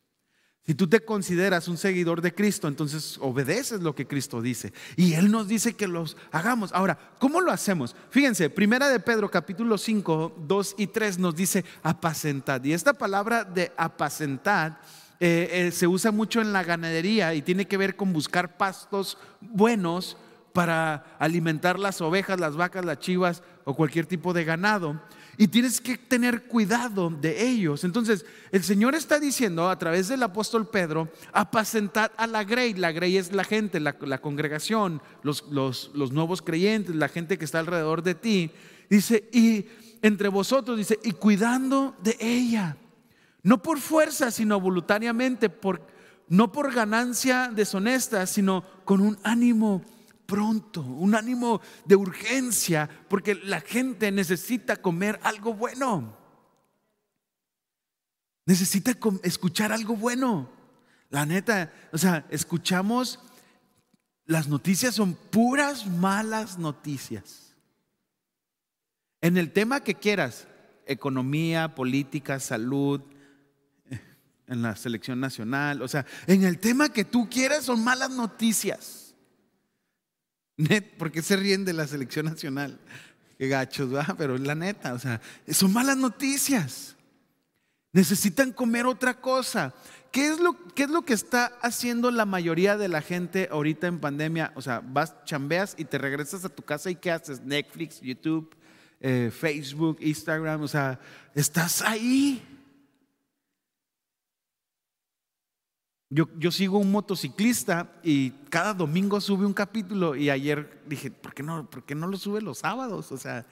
Si 0.66 0.74
tú 0.74 0.90
te 0.90 1.02
consideras 1.02 1.68
un 1.68 1.78
seguidor 1.78 2.22
de 2.22 2.34
Cristo, 2.34 2.68
entonces 2.68 3.20
obedeces 3.22 3.82
lo 3.82 3.94
que 3.94 4.08
Cristo 4.08 4.42
dice. 4.42 4.74
Y 4.96 5.14
Él 5.14 5.30
nos 5.30 5.48
dice 5.48 5.76
que 5.76 5.88
los 5.88 6.18
hagamos. 6.32 6.74
Ahora, 6.74 6.98
¿cómo 7.20 7.40
lo 7.40 7.52
hacemos? 7.52 7.96
Fíjense, 8.10 8.50
primera 8.50 8.90
de 8.90 9.00
Pedro 9.00 9.30
capítulo 9.30 9.78
5, 9.78 10.38
2 10.48 10.76
y 10.80 10.88
3 10.88 11.20
nos 11.20 11.36
dice 11.36 11.64
apacentad. 11.84 12.64
Y 12.64 12.74
esta 12.74 12.94
palabra 12.94 13.44
de 13.44 13.72
apacentad 13.78 14.74
eh, 15.20 15.50
eh, 15.52 15.72
se 15.72 15.88
usa 15.88 16.12
mucho 16.12 16.42
en 16.42 16.54
la 16.54 16.64
ganadería 16.64 17.34
y 17.34 17.42
tiene 17.42 17.66
que 17.66 17.78
ver 17.78 17.96
con 17.96 18.14
buscar 18.14 18.58
pastos 18.58 19.18
buenos 19.42 20.18
para 20.54 21.16
alimentar 21.20 21.80
las 21.80 22.02
ovejas, 22.02 22.40
las 22.40 22.56
vacas, 22.56 22.86
las 22.86 23.00
chivas 23.00 23.44
o 23.66 23.76
cualquier 23.76 24.06
tipo 24.06 24.34
de 24.34 24.44
ganado 24.44 25.00
y 25.38 25.48
tienes 25.48 25.80
que 25.80 25.98
tener 25.98 26.44
cuidado 26.44 27.12
de 27.12 27.48
ellos. 27.48 27.84
Entonces, 27.84 28.26
el 28.52 28.64
Señor 28.64 28.96
está 28.96 29.20
diciendo 29.20 29.70
a 29.70 29.78
través 29.78 30.08
del 30.08 30.24
apóstol 30.24 30.68
Pedro, 30.68 31.10
apacentad 31.32 32.12
a 32.18 32.26
la 32.26 32.44
grey. 32.44 32.74
La 32.74 32.92
grey 32.92 33.18
es 33.18 33.32
la 33.32 33.44
gente, 33.44 33.80
la, 33.80 33.94
congregación, 34.20 35.02
los, 35.22 35.46
los, 35.52 35.92
los 35.94 36.12
nuevos 36.12 36.42
creyentes, 36.42 36.96
la 36.96 37.08
gente 37.08 37.38
que 37.38 37.46
está 37.46 37.60
alrededor 37.60 38.02
de 38.02 38.16
ti. 38.16 38.52
Dice, 38.90 39.30
y 39.32 39.68
entre 40.02 40.30
vosotros, 40.30 40.76
dice, 40.76 40.98
y 41.04 41.12
cuidando 41.12 41.96
de 42.02 42.18
ella. 42.20 42.78
No 43.48 43.64
por 43.64 43.80
fuerza, 43.80 44.30
sino 44.30 44.60
voluntariamente, 44.60 45.50
por, 45.50 45.82
no 46.28 46.52
por 46.52 46.74
ganancia 46.74 47.48
deshonesta, 47.48 48.28
sino 48.28 48.66
con 48.84 49.00
un 49.00 49.18
ánimo 49.24 49.86
pronto, 50.26 50.82
un 50.82 51.16
ánimo 51.16 51.62
de 51.86 51.96
urgencia, 51.96 52.90
porque 53.08 53.36
la 53.36 53.62
gente 53.62 54.12
necesita 54.12 54.76
comer 54.76 55.18
algo 55.24 55.54
bueno. 55.54 56.18
Necesita 58.46 58.92
escuchar 59.24 59.72
algo 59.72 59.96
bueno. 59.96 60.50
La 61.10 61.26
neta, 61.26 61.72
o 61.94 61.98
sea, 61.98 62.26
escuchamos, 62.30 63.22
las 64.26 64.50
noticias 64.50 64.94
son 64.94 65.14
puras 65.14 65.88
malas 65.88 66.60
noticias. 66.60 67.56
En 69.22 69.38
el 69.38 69.54
tema 69.54 69.80
que 69.80 69.96
quieras, 69.96 70.50
economía, 70.86 71.76
política, 71.76 72.42
salud, 72.42 73.02
en 74.48 74.62
la 74.62 74.76
selección 74.76 75.20
nacional, 75.20 75.82
o 75.82 75.88
sea, 75.88 76.06
en 76.26 76.44
el 76.44 76.60
tema 76.60 76.90
que 76.90 77.06
tú 77.06 77.30
quieras 77.30 77.66
son 77.66 77.84
malas 77.84 78.10
noticias. 78.10 79.16
Net, 80.58 80.96
porque 80.98 81.22
se 81.22 81.36
ríen 81.36 81.66
de 81.66 81.74
la 81.74 81.86
selección 81.86 82.26
nacional? 82.26 82.80
Qué 83.38 83.48
gachos, 83.48 83.94
¿va? 83.94 84.16
Pero 84.18 84.36
es 84.36 84.42
la 84.42 84.56
neta, 84.56 84.94
o 84.94 85.00
sea, 85.00 85.22
son 85.50 85.72
malas 85.72 85.98
noticias. 85.98 86.96
Necesitan 87.94 88.52
comer 88.52 88.86
otra 88.86 89.20
cosa. 89.20 89.74
¿Qué 90.12 90.28
es, 90.28 90.40
lo, 90.40 90.58
¿Qué 90.74 90.84
es 90.84 90.90
lo 90.90 91.04
que 91.04 91.14
está 91.14 91.46
haciendo 91.62 92.10
la 92.12 92.26
mayoría 92.26 92.78
de 92.78 92.88
la 92.88 93.02
gente 93.02 93.50
ahorita 93.52 93.88
en 93.88 94.00
pandemia? 94.00 94.52
O 94.56 94.62
sea, 94.62 94.82
vas, 94.84 95.14
chambeas 95.26 95.76
y 95.78 95.86
te 95.86 95.98
regresas 95.98 96.44
a 96.46 96.50
tu 96.50 96.64
casa 96.64 96.90
y 96.90 96.96
¿qué 96.96 97.12
haces? 97.12 97.42
Netflix, 97.42 98.02
YouTube, 98.02 98.56
eh, 99.00 99.32
Facebook, 99.32 99.98
Instagram, 100.00 100.62
o 100.62 100.68
sea, 100.68 101.00
estás 101.36 101.82
ahí. 101.82 102.42
Yo, 106.10 106.52
sigo 106.52 106.78
un 106.78 106.90
motociclista 106.90 107.92
y 108.02 108.32
cada 108.50 108.74
domingo 108.74 109.20
sube 109.20 109.46
un 109.46 109.54
capítulo 109.54 110.16
y 110.16 110.30
ayer 110.30 110.82
dije, 110.88 111.12
¿por 111.12 111.34
qué, 111.34 111.44
no, 111.44 111.70
¿por 111.70 111.84
qué 111.84 111.96
no 111.96 112.08
lo 112.08 112.16
sube 112.18 112.42
los 112.42 112.60
sábados? 112.60 113.12
O 113.12 113.18
sea, 113.18 113.46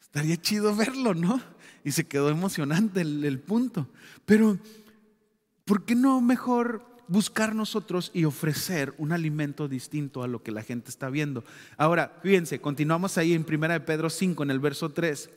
estaría 0.00 0.36
chido 0.36 0.74
verlo, 0.76 1.14
¿no? 1.14 1.40
Y 1.82 1.90
se 1.90 2.06
quedó 2.06 2.30
emocionante 2.30 3.00
el, 3.00 3.24
el 3.24 3.40
punto. 3.40 3.88
Pero, 4.24 4.56
¿por 5.64 5.84
qué 5.84 5.96
no 5.96 6.20
mejor 6.20 6.86
buscar 7.08 7.56
nosotros 7.56 8.12
y 8.14 8.24
ofrecer 8.24 8.94
un 8.98 9.10
alimento 9.10 9.66
distinto 9.66 10.22
a 10.22 10.28
lo 10.28 10.44
que 10.44 10.52
la 10.52 10.62
gente 10.62 10.90
está 10.90 11.10
viendo? 11.10 11.42
Ahora, 11.76 12.20
fíjense, 12.22 12.60
continuamos 12.60 13.18
ahí 13.18 13.32
en 13.32 13.44
1 13.48 13.68
de 13.68 13.80
Pedro 13.80 14.10
5, 14.10 14.44
en 14.44 14.50
el 14.52 14.60
verso 14.60 14.90
3 14.90 15.28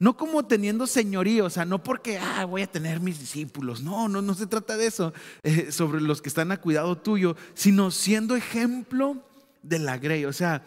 no 0.00 0.16
como 0.16 0.44
teniendo 0.46 0.86
señorío, 0.86 1.44
o 1.44 1.50
sea, 1.50 1.66
no 1.66 1.82
porque 1.82 2.18
ah, 2.18 2.46
voy 2.46 2.62
a 2.62 2.66
tener 2.66 3.00
mis 3.00 3.20
discípulos, 3.20 3.82
no, 3.82 4.08
no, 4.08 4.22
no 4.22 4.34
se 4.34 4.46
trata 4.46 4.78
de 4.78 4.86
eso, 4.86 5.12
eh, 5.42 5.70
sobre 5.70 6.00
los 6.00 6.22
que 6.22 6.30
están 6.30 6.50
a 6.50 6.56
cuidado 6.56 6.96
tuyo, 6.96 7.36
sino 7.54 7.90
siendo 7.90 8.34
ejemplo 8.34 9.22
de 9.62 9.78
la 9.78 9.98
grey, 9.98 10.24
o 10.24 10.32
sea, 10.32 10.64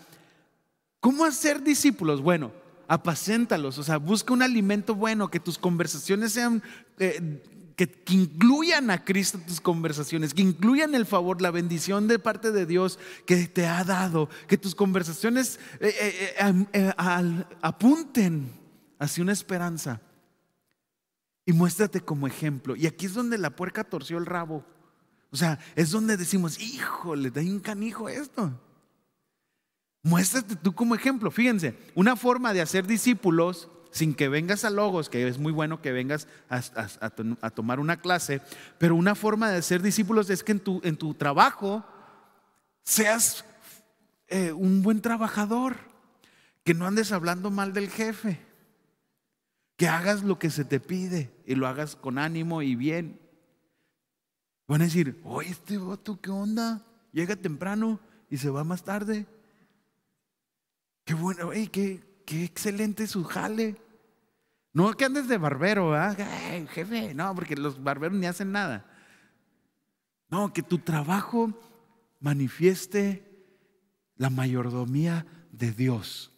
¿cómo 0.99 1.25
hacer 1.25 1.63
discípulos? 1.63 2.21
Bueno, 2.21 2.51
apacéntalos, 2.87 3.79
o 3.79 3.83
sea, 3.83 3.97
busca 3.97 4.33
un 4.33 4.43
alimento 4.43 4.93
bueno, 4.93 5.31
que 5.31 5.39
tus 5.39 5.57
conversaciones 5.57 6.33
sean, 6.33 6.61
eh, 6.99 7.41
que, 7.75 8.03
incluyan 8.09 8.91
a 8.91 9.03
Cristo 9.03 9.39
tus 9.47 9.59
conversaciones, 9.59 10.35
que 10.35 10.43
incluyan 10.43 10.93
el 10.93 11.07
favor, 11.07 11.41
la 11.41 11.49
bendición 11.49 12.07
de 12.07 12.19
parte 12.19 12.51
de 12.51 12.67
Dios 12.67 12.99
que 13.25 13.47
te 13.47 13.65
ha 13.65 13.83
dado, 13.83 14.29
que 14.47 14.59
tus 14.59 14.75
conversaciones 14.75 15.59
eh, 15.79 16.93
apunten 17.63 18.62
hacia 19.03 19.23
una 19.23 19.33
esperanza 19.33 19.99
y 21.45 21.51
muéstrate 21.51 21.99
como 22.01 22.25
ejemplo. 22.25 22.75
Y 22.75 22.87
aquí 22.87 23.05
es 23.05 23.13
donde 23.13 23.37
la 23.37 23.49
puerca 23.49 23.83
torció 23.83 24.17
el 24.17 24.25
rabo. 24.25 24.65
O 25.29 25.35
sea, 25.35 25.59
es 25.75 25.91
donde 25.91 26.15
decimos, 26.15 26.59
híjole, 26.59 27.29
da 27.29 27.41
un 27.41 27.59
canijo 27.59 28.07
esto. 28.07 28.57
Muéstrate 30.03 30.55
tú 30.55 30.73
como 30.73 30.95
ejemplo. 30.95 31.31
Fíjense, 31.31 31.77
una 31.95 32.15
forma 32.15 32.53
de 32.53 32.61
hacer 32.61 32.87
discípulos 32.87 33.69
sin 33.91 34.13
que 34.13 34.29
vengas 34.29 34.63
a 34.63 34.69
Logos, 34.69 35.09
que 35.09 35.27
es 35.27 35.37
muy 35.37 35.51
bueno 35.51 35.81
que 35.81 35.91
vengas 35.91 36.27
a, 36.49 37.49
tomar 37.51 37.79
una 37.79 37.97
clase, 37.97 38.41
pero 38.79 38.95
una 38.95 39.15
forma 39.15 39.51
de 39.51 39.57
hacer 39.57 39.81
discípulos 39.81 40.29
es 40.29 40.43
que 40.43 40.53
en 40.53 40.59
tu, 40.61 40.81
en 40.83 40.97
tu 40.97 41.13
trabajo 41.13 41.85
seas 42.83 43.45
eh, 44.29 44.51
un 44.51 44.81
buen 44.81 45.01
trabajador, 45.01 45.75
que 46.63 46.73
no 46.73 46.87
andes 46.87 47.11
hablando 47.11 47.51
mal 47.51 47.73
del 47.73 47.89
jefe 47.89 48.52
que 49.83 49.89
hagas 49.89 50.23
lo 50.23 50.39
que 50.39 50.49
se 50.49 50.63
te 50.63 50.79
pide 50.79 51.29
y 51.45 51.55
lo 51.55 51.67
hagas 51.67 51.97
con 51.97 52.17
ánimo 52.17 52.61
y 52.61 52.73
bien. 52.73 53.19
Van 54.65 54.79
a 54.79 54.85
decir, 54.85 55.19
oye, 55.25 55.49
este 55.49 55.77
voto, 55.77 56.21
¿qué 56.21 56.29
onda? 56.29 56.85
Llega 57.11 57.35
temprano 57.35 57.99
y 58.29 58.37
se 58.37 58.49
va 58.49 58.63
más 58.63 58.85
tarde. 58.85 59.27
Qué 61.03 61.15
bueno, 61.15 61.49
qué, 61.69 62.01
qué 62.25 62.45
excelente 62.45 63.07
su 63.07 63.25
jale. 63.25 63.75
No 64.71 64.93
que 64.93 65.03
andes 65.03 65.27
de 65.27 65.37
barbero, 65.37 65.93
jefe, 66.69 67.13
no, 67.13 67.35
porque 67.35 67.57
los 67.57 67.83
barberos 67.83 68.17
ni 68.17 68.25
hacen 68.25 68.53
nada. 68.53 68.85
No, 70.29 70.53
que 70.53 70.63
tu 70.63 70.77
trabajo 70.77 71.51
manifieste 72.21 73.59
la 74.15 74.29
mayordomía 74.29 75.25
de 75.51 75.73
Dios. 75.73 76.32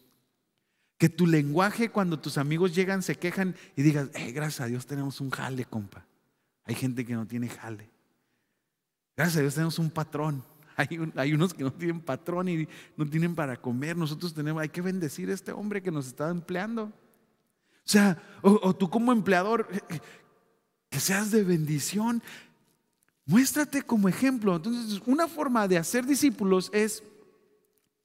Que 0.98 1.08
tu 1.08 1.26
lenguaje 1.26 1.90
cuando 1.90 2.18
tus 2.18 2.38
amigos 2.38 2.74
llegan 2.74 3.02
se 3.02 3.16
quejan 3.16 3.54
y 3.76 3.82
digas, 3.82 4.08
eh, 4.14 4.32
gracias 4.32 4.62
a 4.62 4.66
Dios 4.66 4.86
tenemos 4.86 5.20
un 5.20 5.30
jale, 5.30 5.64
compa. 5.64 6.06
Hay 6.64 6.74
gente 6.74 7.04
que 7.04 7.14
no 7.14 7.26
tiene 7.26 7.48
jale. 7.48 7.90
Gracias 9.16 9.36
a 9.38 9.40
Dios 9.40 9.54
tenemos 9.54 9.78
un 9.78 9.90
patrón. 9.90 10.44
Hay, 10.78 10.88
hay, 11.16 11.32
unos 11.32 11.54
que 11.54 11.64
no 11.64 11.72
tienen 11.72 12.02
patrón 12.02 12.50
y 12.50 12.68
no 12.98 13.08
tienen 13.08 13.34
para 13.34 13.56
comer. 13.56 13.96
Nosotros 13.96 14.34
tenemos, 14.34 14.60
hay 14.60 14.68
que 14.68 14.82
bendecir 14.82 15.30
a 15.30 15.32
este 15.32 15.50
hombre 15.50 15.82
que 15.82 15.90
nos 15.90 16.06
está 16.06 16.28
empleando. 16.28 16.82
O 16.84 16.92
sea, 17.88 18.22
o 18.42 18.76
tú 18.76 18.90
como 18.90 19.10
empleador, 19.10 19.66
eh, 19.72 19.80
eh, 19.88 20.00
que 20.90 21.00
seas 21.00 21.30
de 21.30 21.44
bendición. 21.44 22.22
Muéstrate 23.24 23.80
como 23.80 24.08
ejemplo. 24.08 24.56
Entonces, 24.56 25.00
una 25.06 25.28
forma 25.28 25.66
de 25.66 25.78
hacer 25.78 26.04
discípulos 26.04 26.68
es 26.74 27.02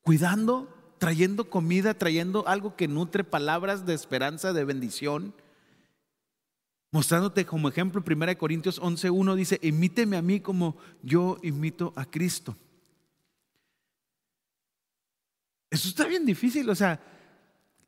cuidando 0.02 0.81
trayendo 1.01 1.50
comida, 1.50 1.96
trayendo 1.96 2.48
algo 2.48 2.75
que 2.75 2.88
nutre 2.88 3.24
palabras 3.24 3.88
de 3.88 3.96
esperanza, 3.96 4.53
de 4.53 4.63
bendición, 4.63 5.34
mostrándote 6.91 7.43
como 7.43 7.70
ejemplo. 7.70 8.03
1 8.05 8.38
Corintios 8.38 8.79
11.1 8.79 9.34
dice, 9.34 9.60
imíteme 9.63 10.15
a 10.15 10.22
mí 10.22 10.41
como 10.41 10.77
yo 11.01 11.39
imito 11.41 11.91
a 11.96 12.05
Cristo. 12.05 12.55
Eso 15.72 15.88
está 15.88 16.05
bien 16.05 16.24
difícil, 16.24 16.70
o 16.70 16.75
sea, 16.75 17.01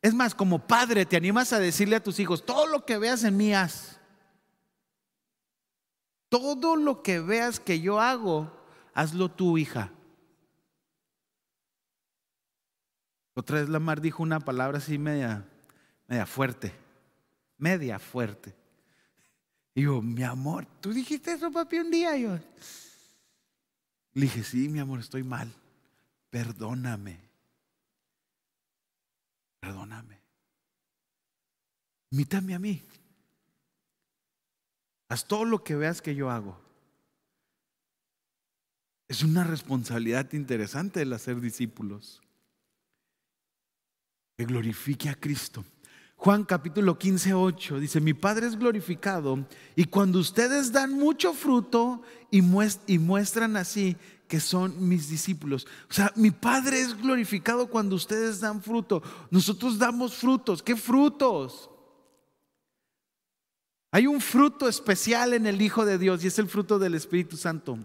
es 0.02 0.16
más, 0.16 0.34
como 0.34 0.66
padre 0.66 1.06
te 1.06 1.16
animas 1.16 1.54
a 1.54 1.60
decirle 1.60 1.98
a 1.98 2.04
tus 2.04 2.20
hijos, 2.20 2.44
todo 2.44 2.66
lo 2.66 2.84
que 2.84 2.98
veas 2.98 3.24
en 3.24 3.38
mí 3.38 3.54
haz. 3.54 4.00
Todo 6.30 6.76
lo 6.78 7.04
que 7.04 7.20
veas 7.20 7.60
que 7.60 7.80
yo 7.80 8.02
hago, 8.02 8.52
hazlo 8.96 9.30
tú, 9.30 9.60
hija. 9.60 9.92
Otra 13.34 13.60
vez 13.60 13.70
la 13.70 13.80
mar 13.80 14.02
dijo 14.02 14.22
una 14.22 14.40
palabra 14.40 14.78
así 14.78 14.98
media, 14.98 15.46
media 16.08 16.26
fuerte, 16.26 16.74
media 17.58 18.00
fuerte. 18.00 18.56
Y 19.76 19.84
yo, 19.84 20.02
mi 20.02 20.24
amor, 20.24 20.68
¿tú 20.80 20.94
dijiste 20.94 21.32
eso, 21.32 21.52
papi, 21.52 21.80
un 21.80 21.90
día? 21.90 22.16
yo 22.18 22.38
le 24.14 24.22
dije, 24.22 24.44
sí, 24.44 24.70
mi 24.70 24.80
amor, 24.80 25.00
estoy 25.00 25.24
mal. 25.24 25.52
Perdóname. 26.30 27.20
Perdóname. 29.60 30.20
Mítame 32.12 32.54
a 32.54 32.60
mí. 32.60 32.84
Haz 35.10 35.28
todo 35.28 35.46
lo 35.46 35.64
que 35.64 35.76
veas 35.76 36.02
que 36.02 36.16
yo 36.16 36.30
hago. 36.30 36.60
Es 39.08 39.24
una 39.24 39.44
responsabilidad 39.44 40.32
interesante 40.34 41.02
el 41.02 41.14
hacer 41.14 41.40
discípulos. 41.40 42.23
Que 44.38 44.46
glorifique 44.46 45.10
a 45.10 45.16
Cristo. 45.16 45.64
Juan 46.16 46.44
capítulo 46.44 46.98
15, 46.98 47.34
8 47.34 47.80
dice, 47.80 48.00
mi 48.00 48.14
Padre 48.14 48.48
es 48.48 48.58
glorificado 48.58 49.46
y 49.76 49.84
cuando 49.86 50.20
ustedes 50.20 50.72
dan 50.72 50.94
mucho 50.94 51.34
fruto 51.34 52.02
y, 52.32 52.42
muestran 52.42 53.58
así 53.58 53.98
que 54.28 54.40
son 54.40 54.88
mis 54.88 55.10
discípulos. 55.10 55.68
O 55.90 55.94
sea, 55.94 56.12
mi 56.16 56.32
Padre 56.32 56.80
es 56.80 57.00
glorificado 57.00 57.68
cuando 57.68 57.96
ustedes 57.96 58.40
dan 58.40 58.64
fruto. 58.64 59.04
Nosotros 59.30 59.78
damos 59.78 60.16
frutos. 60.16 60.64
¿Qué 60.64 60.76
frutos? 60.76 61.70
Hay 63.92 64.08
un 64.08 64.22
fruto 64.22 64.68
especial 64.68 65.34
en 65.34 65.46
el 65.46 65.62
Hijo 65.62 65.86
de 65.86 66.00
Dios 66.00 66.24
y 66.24 66.28
es 66.28 66.40
el 66.40 66.48
fruto 66.48 66.80
del 66.80 66.96
Espíritu 66.96 67.38
Santo. 67.38 67.78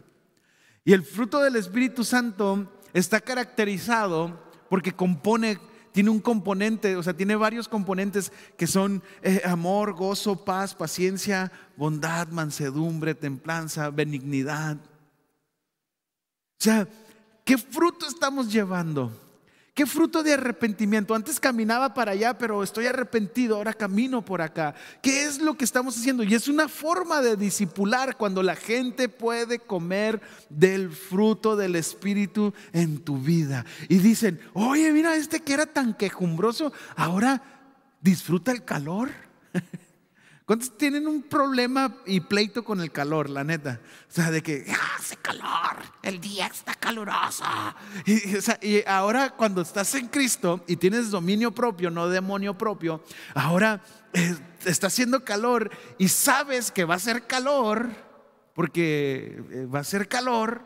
Y 0.84 0.94
el 0.94 1.02
fruto 1.02 1.40
del 1.40 1.56
Espíritu 1.56 2.04
Santo 2.04 2.80
está 2.94 3.20
caracterizado 3.20 4.40
porque 4.70 4.92
compone 4.92 5.58
tiene 5.98 6.10
un 6.10 6.20
componente, 6.20 6.94
o 6.94 7.02
sea, 7.02 7.12
tiene 7.12 7.34
varios 7.34 7.66
componentes 7.66 8.30
que 8.56 8.68
son 8.68 9.02
eh, 9.20 9.42
amor, 9.44 9.94
gozo, 9.94 10.44
paz, 10.44 10.72
paciencia, 10.72 11.50
bondad, 11.76 12.28
mansedumbre, 12.28 13.16
templanza, 13.16 13.90
benignidad. 13.90 14.76
O 14.76 16.60
sea, 16.60 16.86
¿qué 17.44 17.58
fruto 17.58 18.06
estamos 18.06 18.52
llevando? 18.52 19.10
¿Qué 19.78 19.86
fruto 19.86 20.24
de 20.24 20.32
arrepentimiento? 20.32 21.14
Antes 21.14 21.38
caminaba 21.38 21.94
para 21.94 22.10
allá, 22.10 22.36
pero 22.36 22.64
estoy 22.64 22.86
arrepentido, 22.86 23.54
ahora 23.54 23.72
camino 23.72 24.24
por 24.24 24.42
acá. 24.42 24.74
¿Qué 25.00 25.22
es 25.22 25.40
lo 25.40 25.56
que 25.56 25.64
estamos 25.64 25.96
haciendo? 25.96 26.24
Y 26.24 26.34
es 26.34 26.48
una 26.48 26.66
forma 26.66 27.22
de 27.22 27.36
disipular 27.36 28.16
cuando 28.16 28.42
la 28.42 28.56
gente 28.56 29.08
puede 29.08 29.60
comer 29.60 30.20
del 30.48 30.90
fruto 30.90 31.54
del 31.54 31.76
Espíritu 31.76 32.52
en 32.72 32.98
tu 33.04 33.18
vida. 33.18 33.64
Y 33.88 33.98
dicen, 33.98 34.40
oye, 34.52 34.90
mira, 34.90 35.14
este 35.14 35.38
que 35.44 35.54
era 35.54 35.66
tan 35.66 35.94
quejumbroso, 35.94 36.72
ahora 36.96 37.40
disfruta 38.00 38.50
el 38.50 38.64
calor. 38.64 39.27
¿Cuántos 40.48 40.78
tienen 40.78 41.06
un 41.06 41.24
problema 41.24 41.94
y 42.06 42.20
pleito 42.20 42.64
con 42.64 42.80
el 42.80 42.90
calor, 42.90 43.28
la 43.28 43.44
neta? 43.44 43.82
O 44.08 44.10
sea, 44.10 44.30
de 44.30 44.42
que 44.42 44.64
ah, 44.70 44.96
hace 44.98 45.14
calor, 45.16 45.76
el 46.02 46.22
día 46.22 46.46
está 46.46 46.72
caluroso. 46.72 47.44
Y, 48.06 48.82
ahora 48.86 49.36
cuando 49.36 49.60
estás 49.60 49.94
en 49.94 50.08
Cristo 50.08 50.64
y 50.66 50.76
tienes 50.76 51.10
dominio 51.10 51.50
propio, 51.52 51.90
no 51.90 52.08
demonio 52.08 52.56
propio, 52.56 53.04
ahora 53.34 53.82
eh, 54.14 54.38
está 54.64 54.86
haciendo 54.86 55.22
calor 55.22 55.70
y 55.98 56.08
sabes 56.08 56.70
que 56.70 56.86
va 56.86 56.94
a 56.94 56.98
ser 56.98 57.26
calor, 57.26 57.90
porque 58.54 59.44
eh, 59.50 59.66
va 59.66 59.80
a 59.80 59.84
ser 59.84 60.08
calor, 60.08 60.64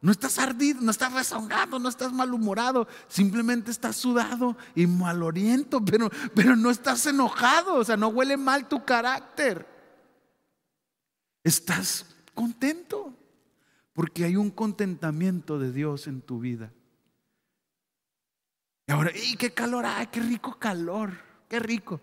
no 0.00 0.12
estás 0.12 0.38
ardido, 0.38 0.80
no 0.80 0.90
estás 0.90 1.12
rezongado, 1.12 1.78
no 1.78 1.88
estás 1.88 2.12
malhumorado, 2.12 2.86
simplemente 3.08 3.70
estás 3.70 3.96
sudado 3.96 4.56
y 4.74 4.86
maloriento, 4.86 5.80
pero, 5.84 6.10
pero 6.34 6.54
no 6.54 6.70
estás 6.70 7.06
enojado, 7.06 7.74
o 7.74 7.84
sea, 7.84 7.96
no 7.96 8.08
huele 8.08 8.36
mal 8.36 8.68
tu 8.68 8.84
carácter. 8.84 9.66
Estás 11.42 12.06
contento 12.34 13.14
porque 13.92 14.24
hay 14.24 14.36
un 14.36 14.50
contentamiento 14.50 15.58
de 15.58 15.72
Dios 15.72 16.06
en 16.06 16.20
tu 16.20 16.38
vida. 16.38 16.72
Y 18.86 18.92
ahora, 18.92 19.10
¡y 19.14 19.36
qué 19.36 19.50
calor! 19.52 19.84
¡Ay, 19.84 20.06
qué 20.06 20.20
rico 20.20 20.58
calor! 20.58 21.12
¡Qué 21.48 21.58
rico! 21.58 22.00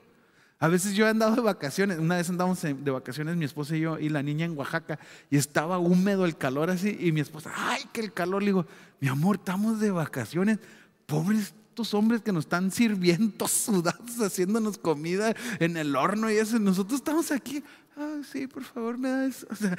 A 0.60 0.68
veces 0.68 0.94
yo 0.96 1.06
he 1.06 1.10
andado 1.10 1.36
de 1.36 1.42
vacaciones, 1.42 2.00
una 2.00 2.16
vez 2.16 2.30
andamos 2.30 2.62
de 2.62 2.92
vacaciones 2.92 3.36
mi 3.36 3.46
esposa 3.46 3.76
y 3.76 3.82
yo 3.82 4.00
y 4.00 4.10
la 4.10 4.24
niña 4.24 4.46
en 4.46 4.58
Oaxaca 4.58 5.00
y 5.30 5.38
estaba 5.38 5.80
húmedo 5.80 6.26
el 6.26 6.38
calor 6.38 6.70
así 6.70 6.98
y 7.00 7.12
mi 7.12 7.20
esposa, 7.20 7.52
ay, 7.56 7.84
que 7.92 8.02
el 8.02 8.14
calor, 8.14 8.42
le 8.42 8.48
digo, 8.48 8.66
mi 9.02 9.10
amor, 9.10 9.36
estamos 9.36 9.80
de 9.80 9.92
vacaciones, 9.92 10.60
pobres 11.06 11.54
estos 11.76 11.94
hombres 11.94 12.22
que 12.22 12.32
nos 12.32 12.46
están 12.46 12.72
sirviendo 12.72 13.48
sudados, 13.50 14.18
haciéndonos 14.22 14.78
comida 14.78 15.36
en 15.60 15.76
el 15.76 15.94
horno 15.98 16.32
y 16.32 16.38
eso, 16.38 16.58
nosotros 16.58 17.02
estamos 17.02 17.32
aquí, 17.34 17.62
ah, 17.98 18.22
sí, 18.32 18.48
por 18.48 18.64
favor, 18.64 18.98
me 18.98 19.10
da 19.10 19.26
eso. 19.26 19.46
O 19.52 19.56
sea, 19.56 19.78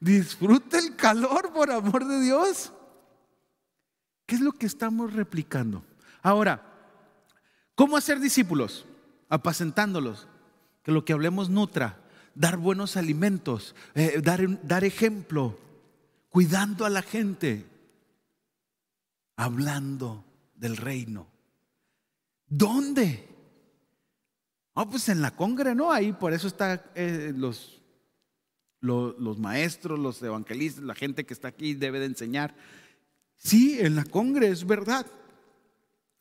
disfruta 0.00 0.78
el 0.78 0.96
calor, 0.96 1.52
por 1.52 1.70
amor 1.70 2.06
de 2.06 2.22
Dios. 2.22 2.72
¿Qué 4.24 4.36
es 4.36 4.40
lo 4.40 4.52
que 4.52 4.64
estamos 4.64 5.12
replicando? 5.12 5.84
Ahora, 6.22 6.64
¿cómo 7.74 7.98
hacer 7.98 8.18
discípulos? 8.18 8.86
Apacentándolos, 9.30 10.28
que 10.82 10.92
lo 10.92 11.04
que 11.04 11.14
hablemos 11.14 11.48
nutra, 11.48 11.98
dar 12.34 12.58
buenos 12.58 12.96
alimentos, 12.96 13.74
eh, 13.94 14.20
dar, 14.22 14.66
dar 14.66 14.84
ejemplo, 14.84 15.56
cuidando 16.28 16.84
a 16.84 16.90
la 16.90 17.00
gente, 17.00 17.64
hablando 19.36 20.24
del 20.54 20.76
reino. 20.76 21.26
¿Dónde? 22.46 23.28
Ah, 24.74 24.88
pues 24.88 25.08
en 25.08 25.22
la 25.22 25.34
congre, 25.36 25.74
¿no? 25.74 25.92
Ahí 25.92 26.12
por 26.12 26.32
eso 26.32 26.48
están 26.48 26.82
eh, 26.94 27.32
los, 27.34 27.80
los, 28.80 29.16
los, 29.18 29.38
maestros, 29.38 29.98
los 29.98 30.20
evangelistas, 30.22 30.82
la 30.84 30.94
gente 30.94 31.24
que 31.24 31.34
está 31.34 31.48
aquí 31.48 31.74
debe 31.74 32.00
de 32.00 32.06
enseñar. 32.06 32.54
Sí, 33.36 33.78
en 33.80 33.94
la 33.94 34.04
congre, 34.04 34.48
es 34.48 34.66
verdad. 34.66 35.06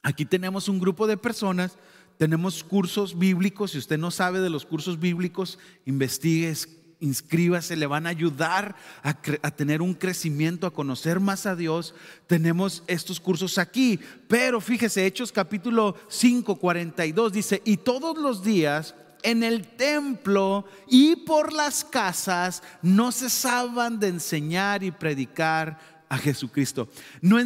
Aquí 0.03 0.25
tenemos 0.25 0.69
un 0.69 0.79
grupo 0.79 1.07
de 1.07 1.17
personas 1.17 1.77
tenemos 2.19 2.65
cursos 2.65 3.17
bíblicos. 3.17 3.71
Si 3.71 3.77
usted 3.77 3.97
no 3.97 4.12
sabe 4.12 4.41
de 4.41 4.49
los 4.49 4.65
cursos 4.65 4.99
bíblicos, 4.99 5.58
investigue, 5.86 6.53
inscríbase, 6.99 7.77
le 7.77 7.88
van 7.88 8.05
a 8.05 8.10
ayudar 8.10 8.75
a, 9.01 9.12
a, 9.41 9.51
tener 9.51 9.82
un 9.82 9.93
crecimiento, 9.93 10.67
a 10.67 10.73
conocer 10.73 11.21
más 11.21 11.45
a 11.45 11.55
Dios. 11.55 11.95
Tenemos 12.27 12.84
estos 12.88 13.21
cursos 13.21 13.58
aquí, 13.58 14.01
pero 14.27 14.60
fíjese, 14.60 15.05
Hechos 15.05 15.32
capítulo 15.32 15.95
5, 16.10 16.58
42 16.58 17.32
dice, 17.32 17.62
y 17.63 17.77
todos 17.77 18.17
los 18.17 18.43
días 18.43 18.95
en 19.23 19.41
el 19.41 19.65
templo 19.77 20.65
y 20.89 21.15
por 21.15 21.53
las 21.53 21.86
casas 21.86 22.62
no 22.82 23.13
cesaban 23.13 23.97
de 23.97 24.10
enseñar 24.10 24.84
y 24.84 24.91
predicar 24.91 25.98
a 26.09 26.17
Jesucristo. 26.17 26.89
No, 27.21 27.37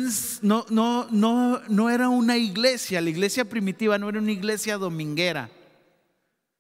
no, 0.41 0.65
no, 1.12 1.62
no, 1.67 1.89
era 1.89 2.10
una 2.10 2.38
iglesia, 2.38 3.02
la 3.02 3.10
iglesia 3.10 3.45
primitiva 3.45 3.97
no 3.97 4.10
era 4.10 4.19
una 4.19 4.32
iglesia 4.32 4.78
dominguera, 4.78 5.52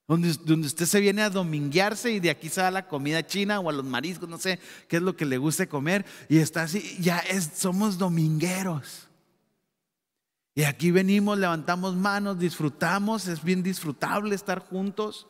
donde, 0.05 0.33
donde 0.43 0.67
usted 0.67 0.85
se 0.85 0.99
viene 0.99 1.21
a 1.21 1.29
dominguearse 1.29 2.11
y 2.11 2.19
de 2.19 2.29
aquí 2.29 2.49
a 2.57 2.69
la 2.69 2.87
comida 2.87 3.25
china 3.25 3.61
o 3.61 3.69
a 3.69 3.73
los 3.73 3.85
mariscos, 3.85 4.27
no 4.27 4.37
sé 4.37 4.59
qué 4.89 4.97
es 4.97 5.01
lo 5.01 5.15
que 5.15 5.25
le 5.25 5.37
guste 5.37 5.69
comer, 5.69 6.05
y 6.27 6.37
está 6.37 6.63
así, 6.63 6.97
ya 6.99 7.19
es, 7.19 7.51
somos 7.55 7.97
domingueros. 7.97 9.07
Y 10.55 10.63
aquí 10.63 10.91
venimos, 10.91 11.39
levantamos 11.39 11.95
manos, 11.95 12.37
disfrutamos, 12.37 13.27
es 13.27 13.43
bien 13.43 13.63
disfrutable 13.63 14.35
estar 14.35 14.59
juntos. 14.59 15.25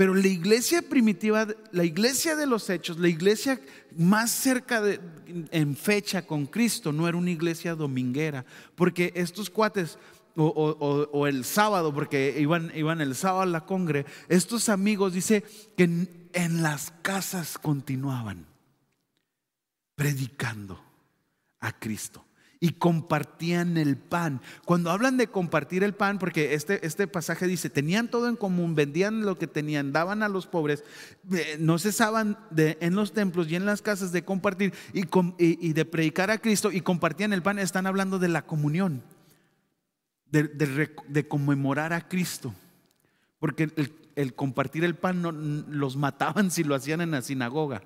Pero 0.00 0.14
la 0.14 0.28
iglesia 0.28 0.80
primitiva, 0.80 1.46
la 1.72 1.84
iglesia 1.84 2.34
de 2.34 2.46
los 2.46 2.70
hechos, 2.70 2.98
la 2.98 3.08
iglesia 3.08 3.60
más 3.98 4.30
cerca 4.30 4.82
en 5.26 5.76
fecha 5.76 6.26
con 6.26 6.46
Cristo, 6.46 6.90
no 6.90 7.06
era 7.06 7.18
una 7.18 7.30
iglesia 7.30 7.74
dominguera, 7.74 8.46
porque 8.76 9.12
estos 9.14 9.50
cuates, 9.50 9.98
o, 10.36 11.26
el 11.26 11.44
sábado, 11.44 11.92
porque 11.92 12.34
iban, 12.38 12.72
iban 12.74 13.02
el 13.02 13.14
sábado 13.14 13.42
a 13.42 13.46
la 13.46 13.66
congre, 13.66 14.06
estos 14.30 14.70
amigos, 14.70 15.12
dice 15.12 15.44
que 15.76 15.84
en 15.84 16.62
las 16.62 16.94
casas 17.02 17.58
continuaban 17.58 18.46
predicando 19.96 20.82
a 21.60 21.78
Cristo 21.78 22.24
y 22.62 22.72
compartían 22.72 23.78
el 23.78 23.96
pan. 23.96 24.42
Cuando 24.66 24.90
hablan 24.90 25.16
de 25.16 25.28
compartir 25.28 25.82
el 25.82 25.94
pan, 25.94 26.18
porque 26.18 26.52
este, 26.52 26.86
este 26.86 27.06
pasaje 27.06 27.46
dice, 27.46 27.70
tenían 27.70 28.08
todo 28.08 28.28
en 28.28 28.36
común, 28.36 28.74
vendían 28.74 29.22
lo 29.22 29.38
que 29.38 29.46
tenían, 29.46 29.92
daban 29.92 30.22
a 30.22 30.28
los 30.28 30.46
pobres, 30.46 30.84
eh, 31.32 31.56
no 31.58 31.78
cesaban 31.78 32.38
de, 32.50 32.76
en 32.82 32.94
los 32.94 33.12
templos 33.12 33.50
y 33.50 33.56
en 33.56 33.64
las 33.64 33.80
casas 33.80 34.12
de 34.12 34.24
compartir 34.24 34.74
y, 34.92 35.72
de 35.72 35.84
predicar 35.86 36.30
a 36.30 36.38
Cristo 36.38 36.70
y 36.70 36.82
compartían 36.82 37.32
el 37.32 37.42
pan, 37.42 37.58
están 37.58 37.86
hablando 37.86 38.18
de 38.18 38.28
la 38.28 38.42
comunión, 38.42 39.02
de, 40.30 40.44
de, 40.44 41.28
conmemorar 41.28 41.94
a 41.94 42.06
Cristo, 42.08 42.54
porque 43.38 43.64
el, 43.74 43.94
el 44.16 44.34
compartir 44.34 44.84
el 44.84 44.96
pan 44.96 45.22
no, 45.22 45.32
los 45.32 45.96
mataban 45.96 46.50
si 46.50 46.62
lo 46.62 46.74
hacían 46.74 47.00
en 47.00 47.12
la 47.12 47.22
sinagoga. 47.22 47.82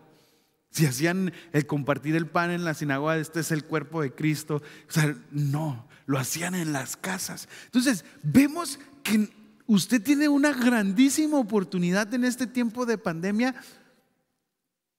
Si 0.75 0.87
hacían 0.87 1.33
el 1.53 1.69
compartir 1.69 2.17
el 2.17 2.27
pan 2.27 2.51
en 2.51 2.65
la 2.65 2.75
sinagoga, 2.75 3.17
este 3.17 3.39
es 3.39 3.53
el 3.53 3.65
cuerpo 3.65 4.03
de 4.03 4.13
Cristo. 4.13 4.61
O 4.89 4.93
sea, 4.93 5.17
no, 5.31 5.87
lo 6.05 6.19
hacían 6.19 6.57
en 6.57 6.73
las 6.73 6.97
casas. 6.97 7.49
Entonces, 7.67 8.05
vemos 8.25 8.81
que 9.05 9.33
usted 9.69 10.03
tiene 10.03 10.27
una 10.29 10.53
grandísima 10.53 11.39
oportunidad 11.39 12.13
en 12.13 12.25
este 12.25 12.49
tiempo 12.49 12.87
de 12.87 12.99
pandemia 12.99 13.55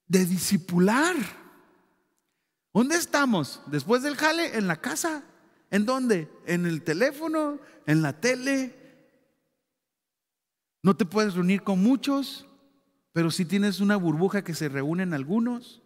de 0.08 0.24
discipular. 0.24 1.14
¿Dónde 2.72 2.96
estamos? 2.96 3.60
Después 3.66 4.02
del 4.02 4.16
jale, 4.16 4.56
en 4.56 4.68
la 4.68 4.80
casa. 4.80 5.24
¿En 5.70 5.84
dónde? 5.84 6.30
En 6.46 6.64
el 6.64 6.84
teléfono, 6.84 7.60
en 7.84 8.00
la 8.00 8.18
tele. 8.18 8.74
No 10.82 10.96
te 10.96 11.04
puedes 11.04 11.34
reunir 11.34 11.62
con 11.62 11.82
muchos 11.82 12.46
pero 13.16 13.30
si 13.30 13.46
tienes 13.46 13.80
una 13.80 13.96
burbuja 13.96 14.44
que 14.44 14.52
se 14.52 14.68
reúnen 14.68 15.14
algunos. 15.14 15.80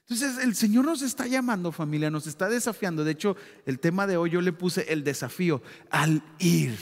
Entonces 0.00 0.42
el 0.42 0.56
Señor 0.56 0.84
nos 0.84 1.00
está 1.00 1.28
llamando 1.28 1.70
familia, 1.70 2.10
nos 2.10 2.26
está 2.26 2.48
desafiando. 2.48 3.04
De 3.04 3.12
hecho, 3.12 3.36
el 3.66 3.78
tema 3.78 4.08
de 4.08 4.16
hoy 4.16 4.30
yo 4.30 4.40
le 4.40 4.52
puse 4.52 4.92
el 4.92 5.04
desafío 5.04 5.62
al 5.90 6.24
ir. 6.40 6.76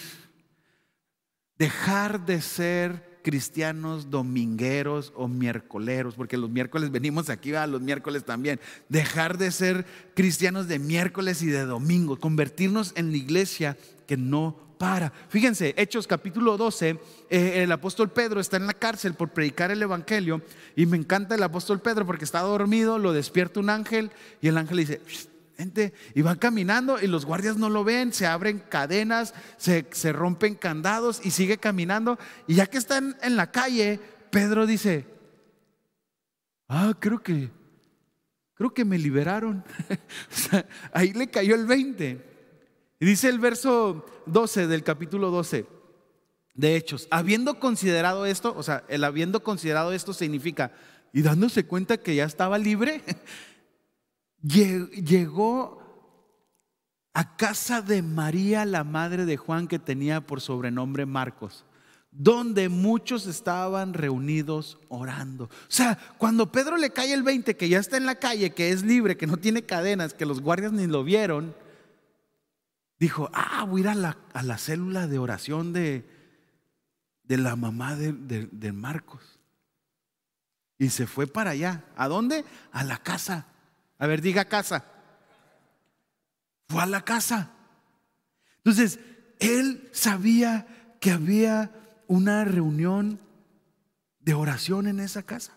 Dejar 1.58 2.24
de 2.24 2.40
ser 2.40 3.20
cristianos 3.22 4.08
domingueros 4.08 5.12
o 5.16 5.28
miércoleros, 5.28 6.14
porque 6.14 6.38
los 6.38 6.48
miércoles 6.48 6.90
venimos 6.90 7.28
aquí, 7.28 7.54
a 7.54 7.66
los 7.66 7.82
miércoles 7.82 8.24
también. 8.24 8.60
Dejar 8.88 9.36
de 9.36 9.50
ser 9.50 9.84
cristianos 10.14 10.66
de 10.66 10.78
miércoles 10.78 11.42
y 11.42 11.48
de 11.48 11.66
domingo, 11.66 12.18
convertirnos 12.18 12.94
en 12.96 13.10
la 13.10 13.18
iglesia 13.18 13.76
que 14.06 14.16
no 14.16 14.73
para. 14.84 15.10
Fíjense, 15.30 15.72
Hechos 15.78 16.06
capítulo 16.06 16.58
12, 16.58 17.00
eh, 17.30 17.62
el 17.62 17.72
apóstol 17.72 18.10
Pedro 18.10 18.38
está 18.38 18.58
en 18.58 18.66
la 18.66 18.74
cárcel 18.74 19.14
por 19.14 19.30
predicar 19.30 19.70
el 19.70 19.80
Evangelio 19.80 20.42
y 20.76 20.84
me 20.84 20.98
encanta 20.98 21.36
el 21.36 21.42
apóstol 21.42 21.80
Pedro 21.80 22.04
porque 22.04 22.26
está 22.26 22.40
dormido, 22.40 22.98
lo 22.98 23.14
despierta 23.14 23.60
un 23.60 23.70
ángel 23.70 24.10
y 24.42 24.48
el 24.48 24.58
ángel 24.58 24.76
dice, 24.76 25.00
gente, 25.56 25.94
y 26.14 26.20
van 26.20 26.36
caminando 26.36 27.00
y 27.00 27.06
los 27.06 27.24
guardias 27.24 27.56
no 27.56 27.70
lo 27.70 27.82
ven, 27.82 28.12
se 28.12 28.26
abren 28.26 28.58
cadenas, 28.58 29.32
se, 29.56 29.86
rompen 30.12 30.54
candados 30.54 31.22
y 31.24 31.30
sigue 31.30 31.56
caminando 31.56 32.18
y 32.46 32.56
ya 32.56 32.66
que 32.66 32.76
están 32.76 33.16
en 33.22 33.36
la 33.36 33.50
calle, 33.50 33.98
Pedro 34.28 34.66
dice, 34.66 35.06
ah, 36.68 36.92
creo 37.00 37.22
que, 37.22 37.48
creo 38.52 38.74
que 38.74 38.84
me 38.84 38.98
liberaron. 38.98 39.64
ahí 40.92 41.14
le 41.14 41.30
cayó 41.30 41.54
el 41.54 41.64
20. 41.64 42.33
Y 43.00 43.06
dice 43.06 43.28
el 43.28 43.38
verso 43.38 44.06
12 44.26 44.66
del 44.66 44.82
capítulo 44.84 45.30
12 45.30 45.66
de 46.54 46.76
Hechos, 46.76 47.08
habiendo 47.10 47.58
considerado 47.58 48.26
esto, 48.26 48.54
o 48.56 48.62
sea, 48.62 48.84
el 48.88 49.02
habiendo 49.04 49.42
considerado 49.42 49.92
esto 49.92 50.12
significa, 50.12 50.72
y 51.12 51.22
dándose 51.22 51.66
cuenta 51.66 51.98
que 51.98 52.14
ya 52.14 52.24
estaba 52.24 52.58
libre, 52.58 53.02
llegó 54.42 55.82
a 57.12 57.36
casa 57.36 57.82
de 57.82 58.02
María, 58.02 58.64
la 58.64 58.84
madre 58.84 59.24
de 59.24 59.36
Juan, 59.36 59.68
que 59.68 59.78
tenía 59.78 60.20
por 60.20 60.40
sobrenombre 60.40 61.06
Marcos, 61.06 61.64
donde 62.12 62.68
muchos 62.68 63.26
estaban 63.26 63.94
reunidos 63.94 64.78
orando. 64.88 65.44
O 65.44 65.50
sea, 65.68 65.98
cuando 66.18 66.52
Pedro 66.52 66.76
le 66.76 66.90
cae 66.90 67.12
el 67.12 67.24
20, 67.24 67.56
que 67.56 67.68
ya 67.68 67.78
está 67.78 67.96
en 67.96 68.06
la 68.06 68.16
calle, 68.16 68.50
que 68.50 68.70
es 68.70 68.84
libre, 68.84 69.16
que 69.16 69.26
no 69.26 69.36
tiene 69.36 69.62
cadenas, 69.62 70.14
que 70.14 70.26
los 70.26 70.40
guardias 70.40 70.72
ni 70.72 70.86
lo 70.86 71.02
vieron, 71.02 71.54
dijo, 72.98 73.30
ah, 73.32 73.64
voy 73.64 73.80
a 73.80 73.84
ir 73.84 73.88
a 73.88 74.42
la, 74.42 74.58
célula 74.58 75.06
de 75.06 75.18
oración 75.18 75.72
de, 75.72 76.08
de 77.22 77.36
la 77.36 77.56
mamá 77.56 77.96
de, 77.96 78.12
de, 78.12 78.72
Marcos. 78.72 79.38
Y 80.78 80.90
se 80.90 81.06
fue 81.06 81.26
para 81.26 81.50
allá. 81.50 81.84
¿A 81.96 82.08
dónde? 82.08 82.44
A 82.72 82.84
la 82.84 82.98
casa. 82.98 83.46
A 83.98 84.06
ver, 84.06 84.20
diga 84.20 84.44
casa. 84.44 84.84
Fue 86.68 86.82
a 86.82 86.86
la 86.86 87.04
casa. 87.04 87.50
Entonces, 88.58 88.98
él 89.38 89.88
sabía 89.92 90.66
que 91.00 91.10
había 91.10 91.70
una 92.06 92.44
reunión 92.44 93.20
de 94.20 94.34
oración 94.34 94.86
en 94.86 95.00
esa 95.00 95.22
casa. 95.22 95.54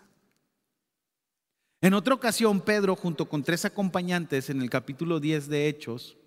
En 1.80 1.94
otra 1.94 2.14
ocasión, 2.14 2.60
Pedro, 2.60 2.96
junto 2.96 3.28
con 3.28 3.42
tres 3.44 3.64
acompañantes, 3.64 4.50
en 4.50 4.60
el 4.60 4.68
capítulo 4.68 5.20
10 5.20 5.48
de 5.48 5.68
Hechos, 5.68 6.18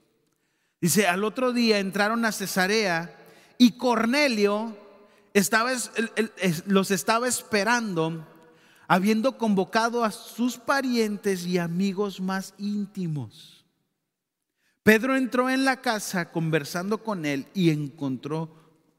Dice, 0.81 1.07
al 1.07 1.23
otro 1.23 1.53
día 1.53 1.77
entraron 1.77 2.25
a 2.25 2.31
Cesarea 2.31 3.15
y 3.59 3.73
Cornelio 3.73 4.75
estaba, 5.35 5.71
los 6.65 6.89
estaba 6.89 7.27
esperando, 7.27 8.27
habiendo 8.87 9.37
convocado 9.37 10.03
a 10.03 10.09
sus 10.09 10.57
parientes 10.57 11.45
y 11.45 11.59
amigos 11.59 12.19
más 12.19 12.55
íntimos. 12.57 13.63
Pedro 14.81 15.15
entró 15.15 15.51
en 15.51 15.65
la 15.65 15.81
casa 15.81 16.31
conversando 16.31 17.03
con 17.03 17.27
él 17.27 17.45
y 17.53 17.69
encontró 17.69 18.49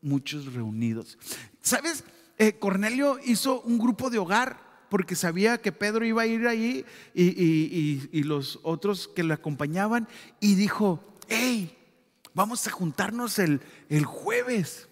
muchos 0.00 0.54
reunidos. 0.54 1.18
¿Sabes? 1.60 2.04
Eh, 2.38 2.60
Cornelio 2.60 3.18
hizo 3.24 3.60
un 3.62 3.78
grupo 3.78 4.08
de 4.08 4.18
hogar 4.18 4.86
porque 4.88 5.16
sabía 5.16 5.58
que 5.58 5.72
Pedro 5.72 6.04
iba 6.04 6.22
a 6.22 6.26
ir 6.26 6.46
allí 6.46 6.84
y, 7.12 8.08
y 8.12 8.22
los 8.22 8.60
otros 8.62 9.08
que 9.08 9.24
le 9.24 9.34
acompañaban 9.34 10.06
y 10.38 10.54
dijo, 10.54 11.11
hey, 11.32 11.78
vamos 12.34 12.66
a 12.66 12.70
juntarnos 12.70 13.38
el, 13.38 13.60
el 13.88 14.04
jueves 14.04 14.88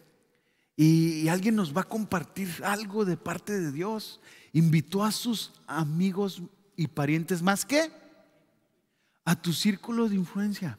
y, 0.76 1.28
alguien 1.28 1.56
nos 1.56 1.76
va 1.76 1.82
a 1.82 1.88
compartir 1.88 2.48
algo 2.64 3.04
de 3.04 3.18
parte 3.18 3.60
de 3.60 3.70
Dios. 3.70 4.18
Invitó 4.54 5.04
a 5.04 5.12
sus 5.12 5.52
amigos 5.66 6.42
y 6.74 6.86
parientes 6.86 7.42
más 7.42 7.66
que 7.66 7.92
a 9.26 9.36
tu 9.36 9.52
círculo 9.52 10.08
de 10.08 10.14
influencia, 10.14 10.78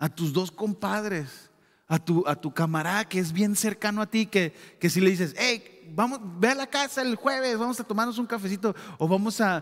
a 0.00 0.08
tus 0.08 0.32
dos 0.32 0.50
compadres, 0.50 1.50
a 1.86 2.00
tu, 2.00 2.26
a 2.26 2.34
tu 2.34 2.52
camarada 2.52 3.08
que 3.08 3.20
es 3.20 3.32
bien 3.32 3.54
cercano 3.54 4.02
a 4.02 4.10
ti, 4.10 4.26
que, 4.26 4.52
que 4.80 4.90
si 4.90 5.00
le 5.00 5.10
dices, 5.10 5.36
hey, 5.38 5.77
vamos, 5.94 6.20
ve 6.38 6.48
a 6.48 6.54
la 6.54 6.66
casa 6.66 7.02
el 7.02 7.16
jueves, 7.16 7.58
vamos 7.58 7.78
a 7.80 7.84
tomarnos 7.84 8.18
un 8.18 8.26
cafecito, 8.26 8.74
o 8.98 9.08
vamos 9.08 9.40
a, 9.40 9.58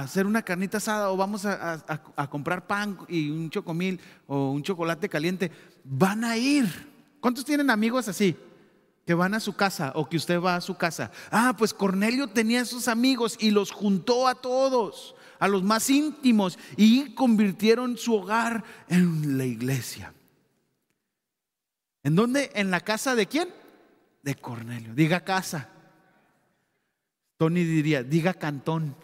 hacer 0.00 0.26
una 0.26 0.42
carnita 0.42 0.78
asada, 0.78 1.10
o 1.10 1.16
vamos 1.16 1.44
a, 1.44 2.28
comprar 2.30 2.66
pan 2.66 2.98
y 3.08 3.30
un 3.30 3.50
chocomil, 3.50 4.00
o 4.26 4.50
un 4.50 4.62
chocolate 4.62 5.08
caliente, 5.08 5.50
van 5.84 6.24
a 6.24 6.36
ir. 6.36 6.66
¿Cuántos 7.20 7.44
tienen 7.44 7.70
amigos 7.70 8.08
así? 8.08 8.36
Que 9.04 9.14
van 9.14 9.34
a 9.34 9.40
su 9.40 9.54
casa 9.54 9.92
o 9.94 10.08
que 10.08 10.16
usted 10.16 10.40
va 10.40 10.56
a 10.56 10.60
su 10.60 10.76
casa. 10.76 11.10
Ah, 11.30 11.54
pues 11.56 11.72
Cornelio 11.72 12.28
tenía 12.28 12.60
esos 12.60 12.88
amigos 12.88 13.36
y 13.40 13.50
los 13.50 13.70
juntó 13.70 14.28
a 14.28 14.34
todos, 14.34 15.14
a 15.38 15.48
los 15.48 15.62
más 15.62 15.88
íntimos, 15.90 16.58
y 16.76 17.14
convirtieron 17.14 17.96
su 17.96 18.14
hogar 18.14 18.64
en 18.88 19.38
la 19.38 19.44
iglesia. 19.44 20.12
¿En 22.02 22.14
dónde? 22.14 22.50
¿En 22.54 22.70
la 22.70 22.80
casa 22.80 23.14
de 23.14 23.26
quién? 23.26 23.48
De 24.26 24.34
Cornelio. 24.34 24.92
Diga 24.92 25.20
casa. 25.20 25.68
Tony 27.38 27.62
diría, 27.62 28.02
diga 28.02 28.34
cantón. 28.34 28.96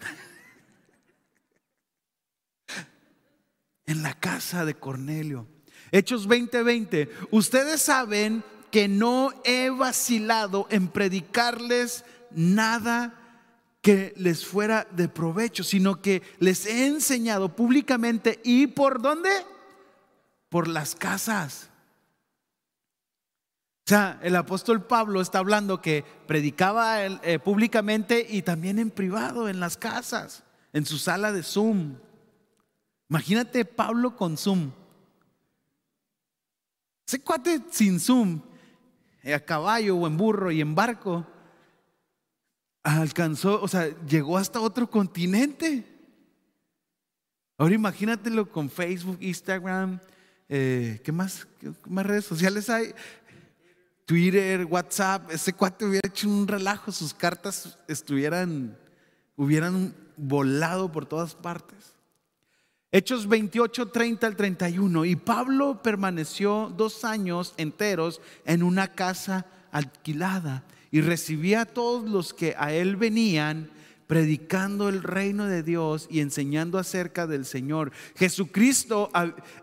en 3.87 4.03
la 4.03 4.19
casa 4.19 4.65
de 4.65 4.75
Cornelio. 4.75 5.47
Hechos 5.93 6.29
20:20. 6.29 7.09
Ustedes 7.31 7.81
saben 7.83 8.43
que 8.73 8.89
no 8.89 9.33
he 9.45 9.71
vacilado 9.71 10.67
en 10.71 10.89
predicarles 10.89 12.05
nada 12.33 13.15
que 13.81 14.13
les 14.17 14.45
fuera 14.45 14.89
de 14.91 15.09
provecho, 15.09 15.63
sino 15.63 16.03
que 16.03 16.23
les 16.41 16.67
he 16.67 16.87
enseñado 16.87 17.55
públicamente 17.55 18.41
y 18.43 18.67
por 18.67 19.01
dónde? 19.01 19.31
Por 20.49 20.67
las 20.67 20.97
casas 20.97 21.72
o 23.85 23.89
sea, 23.89 24.21
el 24.23 24.37
apóstol 24.37 24.87
Pablo 24.87 25.21
está 25.21 25.41
hablando 25.41 25.83
que 25.83 26.05
predicaba 26.29 27.05
eh, 27.05 27.41
públicamente 27.41 28.25
y 28.29 28.43
también 28.43 28.79
en 28.79 28.91
privado, 28.91 29.49
en 29.49 29.59
las 29.59 29.77
casas, 29.77 30.45
en 30.73 30.87
su 30.87 30.99
sala 30.99 31.33
de 31.33 31.43
Zoom. 31.43 31.97
Imagínate 33.11 33.65
Pablo 33.65 34.17
con 34.17 34.37
Zoom. 34.37 34.71
Ese 37.07 37.21
cuate 37.21 37.61
sin 37.71 37.99
Zoom, 37.99 38.41
a 39.25 39.41
caballo 39.41 39.97
o 39.97 40.07
en 40.07 40.17
burro 40.17 40.53
y 40.53 40.61
en 40.61 40.77
barco, 40.77 41.27
alcanzó, 42.85 43.61
o 43.61 43.67
sea, 43.67 43.89
llegó 44.07 44.39
hasta 44.39 44.61
otro 44.61 44.89
continente. 44.89 45.85
Ahora 47.59 47.75
imagínatelo 47.75 48.49
con 48.49 48.71
Facebook, 48.71 49.19
Instagram, 49.21 50.01
eh, 50.49 51.01
¿qué, 51.05 51.13
más, 51.13 51.47
¿qué 51.61 51.73
más 51.89 52.07
redes 52.07 52.25
sociales 52.25 52.71
hay? 52.71 52.95
Twitter, 54.05 54.65
WhatsApp, 54.65 55.31
ese 55.31 55.53
cuate 55.53 55.85
hubiera 55.85 56.09
hecho 56.09 56.29
un 56.29 56.49
relajo, 56.49 56.93
sus 56.93 57.15
cartas 57.15 57.79
estuvieran, 57.89 58.77
hubieran 59.37 59.95
volado 60.17 60.91
por 60.91 61.07
todas 61.07 61.35
partes. 61.35 61.93
Hechos 62.91 63.27
28, 63.27 63.89
30 63.89 64.27
al 64.27 64.37
31. 64.37 65.05
Y 65.07 65.17
Pablo 65.17 65.83
permaneció 65.83 66.73
dos 66.77 67.05
años 67.05 67.55
enteros 67.57 68.21
en 68.45 68.63
una 68.63 68.89
casa 68.89 69.47
alquilada 69.71 70.65
y 70.91 71.01
recibía 71.01 71.63
a 71.63 71.67
todos 71.67 72.09
los 72.09 72.35
que 72.35 72.55
a 72.59 72.73
él 72.73 72.97
venían 72.97 73.71
predicando 74.07 74.89
el 74.89 75.03
reino 75.03 75.47
de 75.47 75.63
Dios 75.63 76.07
y 76.11 76.21
enseñando 76.21 76.79
acerca 76.79 77.27
del 77.27 77.45
Señor 77.45 77.93
Jesucristo, 78.17 79.11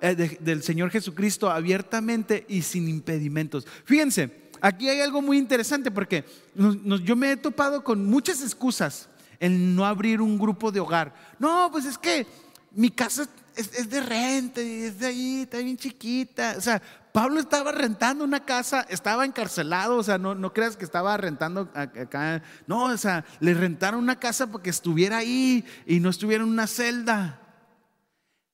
eh, 0.02 0.38
del 0.40 0.64
Señor 0.64 0.90
Jesucristo 0.90 1.50
abiertamente 1.50 2.46
y 2.48 2.62
sin 2.62 2.88
impedimentos. 2.88 3.68
Fíjense, 3.86 4.50
aquí 4.62 4.90
hay 4.90 5.02
algo 5.02 5.22
muy 5.22 5.38
interesante 5.38 5.92
porque 5.92 6.26
yo 6.56 7.16
me 7.16 7.32
he 7.32 7.38
topado 7.38 7.84
con 7.84 8.06
muchas 8.06 8.42
excusas 8.42 9.10
en 9.40 9.76
no 9.76 9.86
abrir 9.86 10.22
un 10.22 10.38
grupo 10.38 10.72
de 10.72 10.80
hogar. 10.80 11.14
No, 11.40 11.70
pues 11.72 11.86
es 11.86 11.98
que 11.98 12.28
mi 12.72 12.90
casa 12.90 13.28
es, 13.56 13.90
de 13.90 14.02
renta, 14.02 14.62
es 14.62 15.00
de 15.00 15.08
ahí, 15.08 15.42
está 15.42 15.58
bien 15.58 15.78
chiquita. 15.78 16.56
O 16.58 16.62
sea, 16.62 16.82
Pablo 17.12 17.40
estaba 17.40 17.72
rentando 17.72 18.24
una 18.24 18.46
casa, 18.46 18.82
estaba 18.90 19.26
encarcelado, 19.26 19.98
o 19.98 20.04
sea, 20.04 20.18
no, 20.18 20.36
no 20.36 20.54
creas 20.54 20.78
que 20.78 20.86
estaba 20.86 21.18
rentando 21.18 21.70
acá. 21.74 22.44
No, 22.68 22.86
o 22.86 22.98
sea, 22.98 23.26
le 23.40 23.54
rentaron 23.54 24.02
una 24.02 24.20
casa 24.20 24.48
para 24.48 24.64
que 24.64 24.70
estuviera 24.70 25.18
ahí 25.18 25.66
y 25.88 26.00
no 26.00 26.10
estuviera 26.10 26.44
en 26.44 26.50
una 26.50 26.68
celda. 26.68 27.40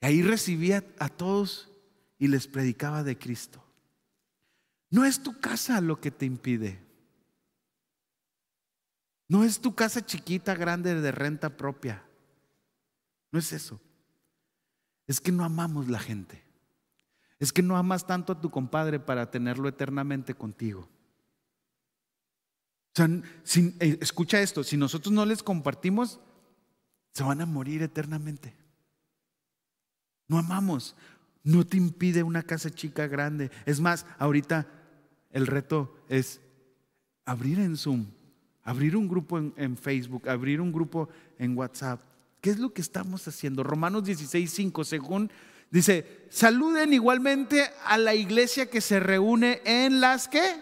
Ahí 0.01 0.21
recibía 0.21 0.83
a 0.99 1.09
todos 1.09 1.69
y 2.17 2.27
les 2.27 2.47
predicaba 2.47 3.03
de 3.03 3.17
Cristo. 3.17 3.61
No 4.89 5.03
es 5.03 5.21
tu 5.21 5.39
casa 5.39 5.81
lo 5.81 5.99
que 5.99 6.11
te 6.11 6.25
impide. 6.25 6.81
No 9.27 9.43
es 9.43 9.59
tu 9.59 9.75
casa 9.75 10.05
chiquita, 10.05 10.55
grande, 10.55 11.01
de 11.01 11.11
renta 11.11 11.57
propia. 11.57 12.03
No 13.31 13.39
es 13.39 13.51
eso. 13.51 13.81
Es 15.07 15.19
que 15.19 15.31
no 15.31 15.43
amamos 15.43 15.89
la 15.89 15.99
gente. 15.99 16.44
Es 17.39 17.51
que 17.51 17.61
no 17.61 17.77
amas 17.77 18.07
tanto 18.07 18.33
a 18.33 18.41
tu 18.41 18.49
compadre 18.49 18.99
para 18.99 19.29
tenerlo 19.29 19.67
eternamente 19.67 20.33
contigo. 20.33 20.87
O 22.93 22.95
sea, 22.95 23.09
eh, 23.79 23.97
escucha 24.01 24.39
esto, 24.39 24.63
si 24.63 24.77
nosotros 24.77 25.13
no 25.13 25.25
les 25.25 25.43
compartimos, 25.43 26.19
se 27.11 27.23
van 27.23 27.41
a 27.41 27.45
morir 27.45 27.81
eternamente. 27.81 28.55
No 30.27 30.37
amamos. 30.37 30.95
No 31.43 31.65
te 31.65 31.77
impide 31.77 32.23
una 32.23 32.41
casa 32.41 32.69
chica 32.71 33.07
grande. 33.07 33.51
Es 33.65 33.79
más, 33.79 34.05
ahorita 34.17 34.67
el 35.31 35.45
reto 35.45 35.95
es 36.09 36.41
abrir 37.25 37.59
en 37.59 37.77
Zoom, 37.77 38.05
abrir 38.63 38.95
un 38.95 39.07
grupo 39.07 39.37
en, 39.37 39.77
Facebook, 39.77 40.27
abrir 40.27 40.59
un 40.61 40.71
grupo 40.71 41.09
en 41.37 41.57
WhatsApp. 41.57 42.01
¿Qué 42.41 42.49
es 42.49 42.59
lo 42.59 42.73
que 42.73 42.81
estamos 42.81 43.27
haciendo? 43.27 43.63
Romanos 43.63 44.05
16, 44.05 44.51
5, 44.51 44.83
según 44.83 45.31
dice, 45.79 46.27
saluden 46.29 46.93
igualmente 46.93 47.69
a 47.85 47.97
la 47.97 48.15
iglesia 48.15 48.69
que 48.69 48.79
se 48.79 48.99
reúne 48.99 49.61
en 49.65 49.99
las 49.99 50.27
que. 50.27 50.61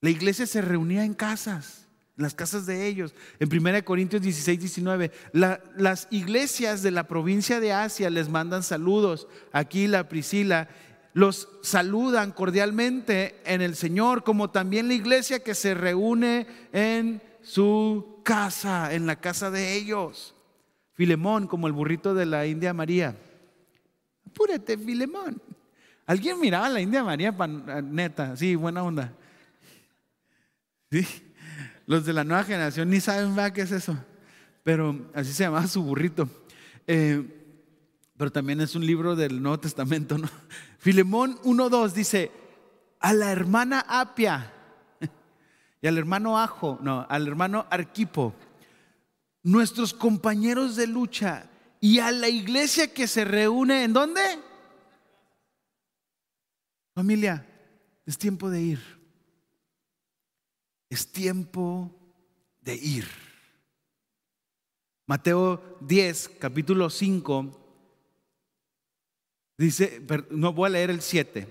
La 0.00 0.10
iglesia 0.10 0.46
se 0.46 0.62
reunía 0.62 1.04
en 1.04 1.12
casas, 1.12 1.86
en 2.16 2.22
las 2.22 2.34
casas 2.34 2.64
de 2.64 2.86
ellos. 2.86 3.14
En 3.40 3.54
1 3.54 3.84
Corintios 3.84 4.22
16, 4.22 4.58
19, 4.58 5.12
las 5.32 6.08
iglesias 6.10 6.82
de 6.82 6.90
la 6.92 7.06
provincia 7.06 7.60
de 7.60 7.72
Asia 7.72 8.08
les 8.08 8.28
mandan 8.28 8.62
saludos. 8.62 9.28
Aquí 9.52 9.86
la 9.86 10.08
Priscila 10.08 10.68
los 11.12 11.48
saludan 11.62 12.32
cordialmente 12.32 13.38
en 13.44 13.60
el 13.60 13.76
Señor, 13.76 14.24
como 14.24 14.50
también 14.50 14.88
la 14.88 14.94
iglesia 14.94 15.42
que 15.42 15.54
se 15.54 15.74
reúne 15.74 16.46
en 16.72 17.20
su 17.42 18.22
casa, 18.24 18.94
en 18.94 19.06
la 19.06 19.16
casa 19.16 19.50
de 19.50 19.74
ellos. 19.74 20.34
Filemón, 20.94 21.46
como 21.46 21.66
el 21.66 21.74
burrito 21.74 22.14
de 22.14 22.24
la 22.24 22.46
India 22.46 22.72
María. 22.72 23.14
Apúrate, 24.32 24.78
Filemón. 24.78 25.42
¿Alguien 26.06 26.40
miraba 26.40 26.66
a 26.66 26.70
la 26.70 26.80
India 26.80 27.04
María, 27.04 27.32
neta? 27.82 28.34
Sí, 28.34 28.56
buena 28.56 28.82
onda. 28.82 29.12
Los 31.86 32.06
de 32.06 32.14
la 32.14 32.24
nueva 32.24 32.42
generación 32.44 32.88
ni 32.88 32.98
saben 32.98 33.36
va 33.38 33.52
qué 33.52 33.60
es 33.60 33.72
eso. 33.72 33.94
Pero 34.64 35.10
así 35.12 35.34
se 35.34 35.44
llamaba 35.44 35.66
su 35.66 35.82
burrito. 35.82 36.30
Eh, 36.86 37.22
pero 38.16 38.32
también 38.32 38.62
es 38.62 38.74
un 38.74 38.86
libro 38.86 39.16
del 39.16 39.42
Nuevo 39.42 39.60
Testamento, 39.60 40.16
¿no? 40.16 40.28
Filemón 40.78 41.38
1.2 41.42 41.92
dice, 41.92 42.32
a 43.00 43.12
la 43.12 43.32
hermana 43.32 43.84
Apia 43.86 44.50
y 45.82 45.86
al 45.86 45.98
hermano 45.98 46.38
Ajo, 46.38 46.78
no, 46.80 47.06
al 47.08 47.28
hermano 47.28 47.66
Arquipo, 47.68 48.34
nuestros 49.42 49.92
compañeros 49.92 50.76
de 50.76 50.86
lucha 50.86 51.50
y 51.84 51.98
a 51.98 52.12
la 52.12 52.28
iglesia 52.28 52.94
que 52.94 53.08
se 53.08 53.24
reúne, 53.24 53.82
¿en 53.82 53.92
dónde? 53.92 54.22
Familia, 56.94 57.44
es 58.06 58.16
tiempo 58.16 58.48
de 58.48 58.62
ir. 58.62 58.80
Es 60.88 61.10
tiempo 61.10 61.90
de 62.60 62.76
ir. 62.76 63.08
Mateo 65.08 65.76
10, 65.80 66.30
capítulo 66.38 66.88
5, 66.88 67.58
Dice, 69.58 70.00
no 70.30 70.52
voy 70.52 70.68
a 70.68 70.70
leer 70.70 70.90
el 70.90 71.02
7, 71.02 71.48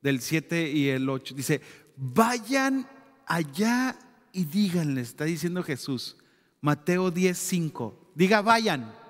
del 0.00 0.20
7 0.20 0.70
y 0.70 0.88
el 0.88 1.08
8. 1.08 1.34
Dice, 1.34 1.60
vayan 1.96 2.88
allá 3.26 3.98
y 4.32 4.44
díganle, 4.44 5.00
está 5.00 5.24
diciendo 5.24 5.64
Jesús, 5.64 6.16
Mateo 6.60 7.10
10, 7.10 7.36
5. 7.36 8.12
Diga, 8.14 8.40
vayan. 8.40 9.07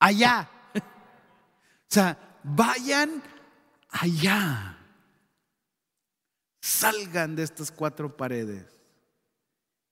Allá. 0.00 0.50
o 0.74 0.80
sea, 1.86 2.18
vayan 2.42 3.22
allá. 3.88 4.76
Salgan 6.60 7.36
de 7.36 7.44
estas 7.44 7.70
cuatro 7.70 8.16
paredes 8.16 8.66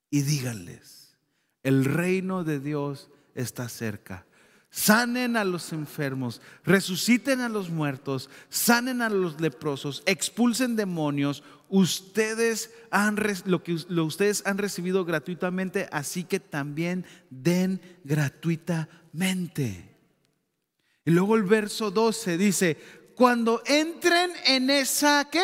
y 0.09 0.21
díganles, 0.21 1.15
el 1.63 1.85
reino 1.85 2.43
de 2.43 2.59
Dios 2.59 3.09
está 3.33 3.69
cerca 3.69 4.25
sanen 4.71 5.35
a 5.35 5.43
los 5.43 5.73
enfermos, 5.73 6.41
resuciten 6.63 7.41
a 7.41 7.49
los 7.49 7.69
muertos, 7.69 8.29
sanen 8.49 9.01
a 9.01 9.09
los 9.09 9.41
leprosos, 9.41 10.03
expulsen 10.05 10.75
demonios. 10.75 11.43
Ustedes 11.69 12.71
han 12.91 13.17
lo 13.45 13.63
que 13.63 13.73
ustedes 13.73 14.43
han 14.45 14.59
recibido 14.59 15.05
gratuitamente, 15.05 15.87
así 15.91 16.23
que 16.23 16.39
también 16.39 17.05
den 17.29 17.81
gratuitamente. 18.03 19.98
Y 21.09 21.11
luego 21.11 21.35
el 21.35 21.41
verso 21.41 21.89
12 21.89 22.37
dice, 22.37 22.77
cuando 23.15 23.63
entren 23.65 24.31
en 24.45 24.69
esa 24.69 25.27
¿qué? 25.27 25.41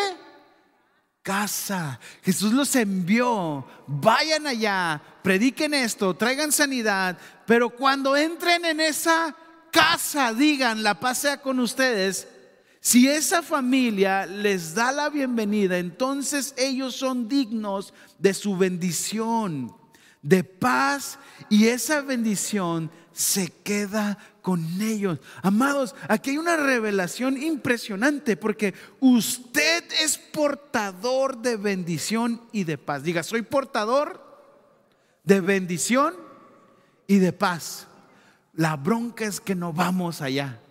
casa. 1.24 2.00
Jesús 2.22 2.54
los 2.54 2.76
envió, 2.76 3.66
vayan 3.88 4.46
allá, 4.46 5.02
prediquen 5.24 5.74
esto, 5.74 6.16
traigan 6.16 6.52
sanidad, 6.52 7.18
pero 7.48 7.72
cuando 7.72 8.16
entren 8.16 8.64
en 8.64 8.80
esa 8.80 9.36
casa, 9.72 10.36
digan, 10.36 10.84
la 10.84 11.00
pasea 11.00 11.42
con 11.42 11.60
ustedes, 11.60 12.28
si 12.80 13.08
esa 13.08 13.42
familia 13.42 14.28
les 14.28 14.76
da 14.76 14.92
la 14.92 15.10
bienvenida, 15.10 15.80
entonces 15.80 16.54
ellos 16.60 16.96
son 16.96 17.28
dignos 17.28 17.92
de 18.20 18.36
su 18.36 18.56
bendición, 18.56 19.76
de 20.22 20.44
paz, 20.44 21.18
y 21.50 21.66
esa 21.70 22.02
bendición 22.02 22.92
se 23.16 23.48
queda 23.48 24.20
con 24.46 24.80
ellos. 24.80 25.18
Amados, 25.42 25.96
aquí 26.08 26.30
hay 26.30 26.38
una 26.38 26.56
revelación 26.56 27.42
impresionante 27.42 28.38
porque 28.38 28.76
usted 29.00 29.84
es 30.04 30.20
portador 30.20 31.40
de 31.40 31.58
bendición 31.58 32.40
y 32.52 32.64
de 32.64 32.78
paz. 32.78 33.02
Diga, 33.02 33.24
soy 33.24 33.42
portador 33.42 34.24
de 35.24 35.42
bendición 35.42 36.14
y 37.08 37.18
de 37.18 37.34
paz. 37.34 37.88
La 38.54 38.76
bronca 38.76 39.26
es 39.26 39.42
que 39.42 39.56
no 39.56 39.74
vamos 39.74 40.22
allá. 40.22 40.62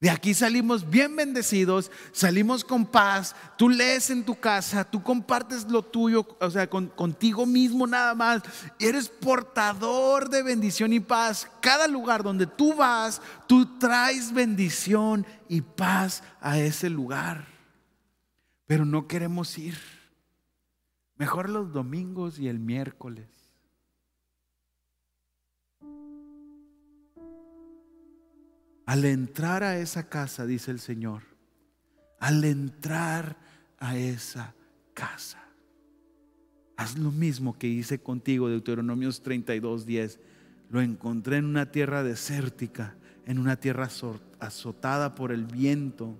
De 0.00 0.08
aquí 0.08 0.32
salimos 0.32 0.88
bien 0.88 1.14
bendecidos, 1.14 1.90
salimos 2.10 2.64
con 2.64 2.86
paz, 2.86 3.36
tú 3.58 3.68
lees 3.68 4.08
en 4.08 4.24
tu 4.24 4.34
casa, 4.34 4.82
tú 4.82 5.02
compartes 5.02 5.70
lo 5.70 5.82
tuyo, 5.82 6.26
o 6.40 6.50
sea, 6.50 6.70
contigo 6.70 7.44
mismo 7.44 7.86
nada 7.86 8.14
más, 8.14 8.42
eres 8.78 9.10
portador 9.10 10.30
de 10.30 10.42
bendición 10.42 10.94
y 10.94 11.00
paz. 11.00 11.50
Cada 11.60 11.86
lugar 11.86 12.22
donde 12.22 12.46
tú 12.46 12.74
vas, 12.74 13.20
tú 13.46 13.78
traes 13.78 14.32
bendición 14.32 15.26
y 15.48 15.60
paz 15.60 16.22
a 16.40 16.58
ese 16.58 16.88
lugar. 16.88 17.46
Pero 18.64 18.86
no 18.86 19.06
queremos 19.06 19.58
ir. 19.58 19.76
Mejor 21.16 21.50
los 21.50 21.74
domingos 21.74 22.38
y 22.38 22.48
el 22.48 22.58
miércoles. 22.58 23.39
Al 28.86 29.04
entrar 29.04 29.62
a 29.62 29.78
esa 29.78 30.08
casa, 30.08 30.46
dice 30.46 30.70
el 30.70 30.80
Señor, 30.80 31.22
al 32.18 32.44
entrar 32.44 33.36
a 33.78 33.96
esa 33.96 34.54
casa, 34.94 35.42
haz 36.76 36.98
lo 36.98 37.10
mismo 37.10 37.58
que 37.58 37.66
hice 37.66 38.00
contigo, 38.00 38.48
Deuteronomios 38.48 39.22
32, 39.22 39.86
10. 39.86 40.20
Lo 40.70 40.80
encontré 40.80 41.36
en 41.36 41.44
una 41.44 41.70
tierra 41.70 42.02
desértica, 42.02 42.96
en 43.26 43.38
una 43.38 43.56
tierra 43.56 43.88
azotada 44.38 45.14
por 45.14 45.32
el 45.32 45.44
viento. 45.44 46.16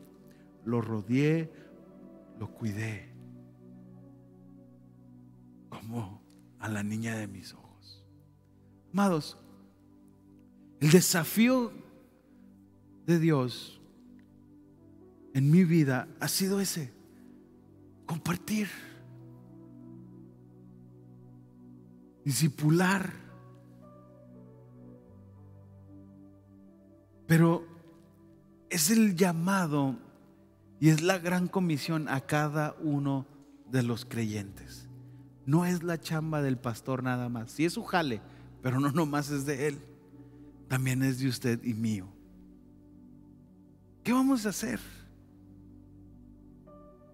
Lo 0.65 0.81
rodeé, 0.81 1.51
lo 2.39 2.49
cuidé, 2.49 3.09
como 5.69 6.23
a 6.59 6.69
la 6.69 6.83
niña 6.83 7.17
de 7.17 7.27
mis 7.27 7.55
ojos. 7.55 8.05
Amados, 8.93 9.39
el 10.81 10.91
desafío 10.91 11.73
de 13.07 13.19
Dios 13.19 13.81
en 15.35 15.51
mi 15.51 15.65
vida 15.65 16.09
ha 16.21 16.29
sido 16.29 16.61
ese, 16.61 16.93
compartir, 18.07 18.69
discipular. 22.25 23.13
Pero 27.27 27.65
es 28.71 28.91
el 28.91 29.15
llamado 29.15 29.97
y 30.81 30.89
es 30.89 31.03
la 31.03 31.19
gran 31.19 31.47
comisión 31.47 32.09
a 32.09 32.21
cada 32.23 32.75
uno 32.81 33.27
de 33.71 33.83
los 33.83 34.05
creyentes. 34.05 34.89
No 35.47 35.65
es 35.65 35.83
la 35.83 36.01
chamba 36.01 36.43
del 36.43 36.59
pastor 36.59 37.03
nada 37.03 37.29
más. 37.29 37.53
Sí 37.53 37.65
es 37.65 37.75
su 37.75 37.85
jale, 37.85 38.21
pero 38.63 38.81
no 38.81 38.91
nomás 38.91 39.31
es 39.31 39.47
de 39.47 39.69
él. 39.69 39.79
También 40.69 41.03
es 41.03 41.19
de 41.21 41.29
usted 41.29 41.63
y 41.65 41.75
mío. 41.75 42.09
¿Qué 44.11 44.15
vamos 44.15 44.45
a 44.45 44.49
hacer? 44.49 44.81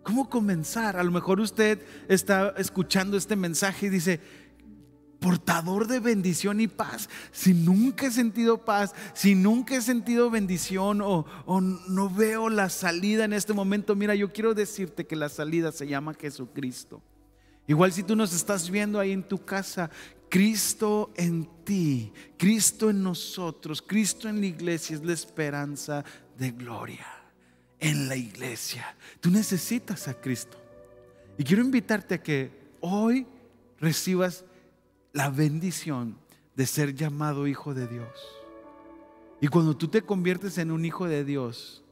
¿Cómo 0.02 0.30
comenzar? 0.30 0.96
A 0.96 1.04
lo 1.04 1.12
mejor 1.12 1.40
usted 1.40 1.78
está 2.08 2.54
escuchando 2.56 3.18
este 3.18 3.36
mensaje 3.36 3.84
y 3.84 3.90
dice, 3.90 4.18
portador 5.20 5.88
de 5.88 6.00
bendición 6.00 6.58
y 6.58 6.68
paz. 6.68 7.10
Si 7.32 7.52
nunca 7.52 8.06
he 8.06 8.10
sentido 8.10 8.64
paz, 8.64 8.94
si 9.12 9.34
nunca 9.34 9.76
he 9.76 9.82
sentido 9.82 10.30
bendición 10.30 11.02
o, 11.02 11.26
no 11.60 12.08
veo 12.08 12.48
la 12.48 12.70
salida 12.70 13.26
en 13.26 13.34
este 13.34 13.52
momento, 13.52 13.94
mira, 13.94 14.14
yo 14.14 14.32
quiero 14.32 14.54
decirte 14.54 15.06
que 15.06 15.16
la 15.16 15.28
salida 15.28 15.72
se 15.72 15.86
llama 15.86 16.14
Jesucristo. 16.14 17.02
Igual 17.66 17.92
si 17.92 18.04
tú 18.04 18.16
nos 18.16 18.32
estás 18.32 18.70
viendo 18.70 18.98
ahí 18.98 19.12
en 19.12 19.22
tu 19.22 19.44
casa, 19.44 19.90
Cristo 20.30 21.12
en 21.14 21.46
ti, 21.62 22.10
Cristo 22.38 22.88
en 22.88 23.02
nosotros, 23.02 23.82
Cristo 23.82 24.30
en 24.30 24.40
la 24.40 24.46
iglesia 24.46 24.96
es 24.96 25.04
la 25.04 25.12
esperanza 25.12 26.02
de 26.38 26.50
gloria 26.50 27.06
en 27.80 28.08
la 28.08 28.16
iglesia. 28.16 28.96
Tú 29.20 29.30
necesitas 29.30 30.08
a 30.08 30.14
Cristo. 30.14 30.58
Y 31.38 31.44
quiero 31.44 31.62
invitarte 31.62 32.14
a 32.14 32.22
que 32.22 32.50
hoy 32.80 33.26
recibas 33.78 34.44
la 35.12 35.28
bendición 35.30 36.18
de 36.54 36.66
ser 36.66 36.94
llamado 36.94 37.46
hijo 37.46 37.74
de 37.74 37.86
Dios. 37.86 38.08
Y 39.40 39.48
cuando 39.48 39.76
tú 39.76 39.88
te 39.88 40.02
conviertes 40.02 40.56
en 40.58 40.70
un 40.70 40.84
hijo 40.84 41.06
de 41.06 41.24
Dios, 41.24 41.84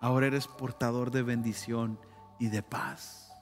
ahora 0.00 0.28
eres 0.28 0.46
portador 0.46 1.10
de 1.10 1.22
bendición 1.22 1.98
y 2.38 2.48
de 2.48 2.62
paz. 2.62 3.32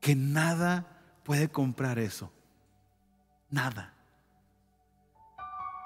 Que 0.00 0.14
nada 0.14 1.00
puede 1.24 1.48
comprar 1.48 1.98
eso. 1.98 2.30
Nada. 3.50 3.94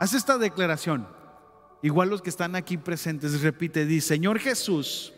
Haz 0.00 0.14
esta 0.14 0.36
declaración. 0.38 1.06
Igual 1.84 2.08
los 2.08 2.22
que 2.22 2.30
están 2.30 2.56
aquí 2.56 2.78
presentes, 2.78 3.42
repite, 3.42 3.84
dice, 3.84 4.08
Señor 4.08 4.38
Jesús, 4.38 5.12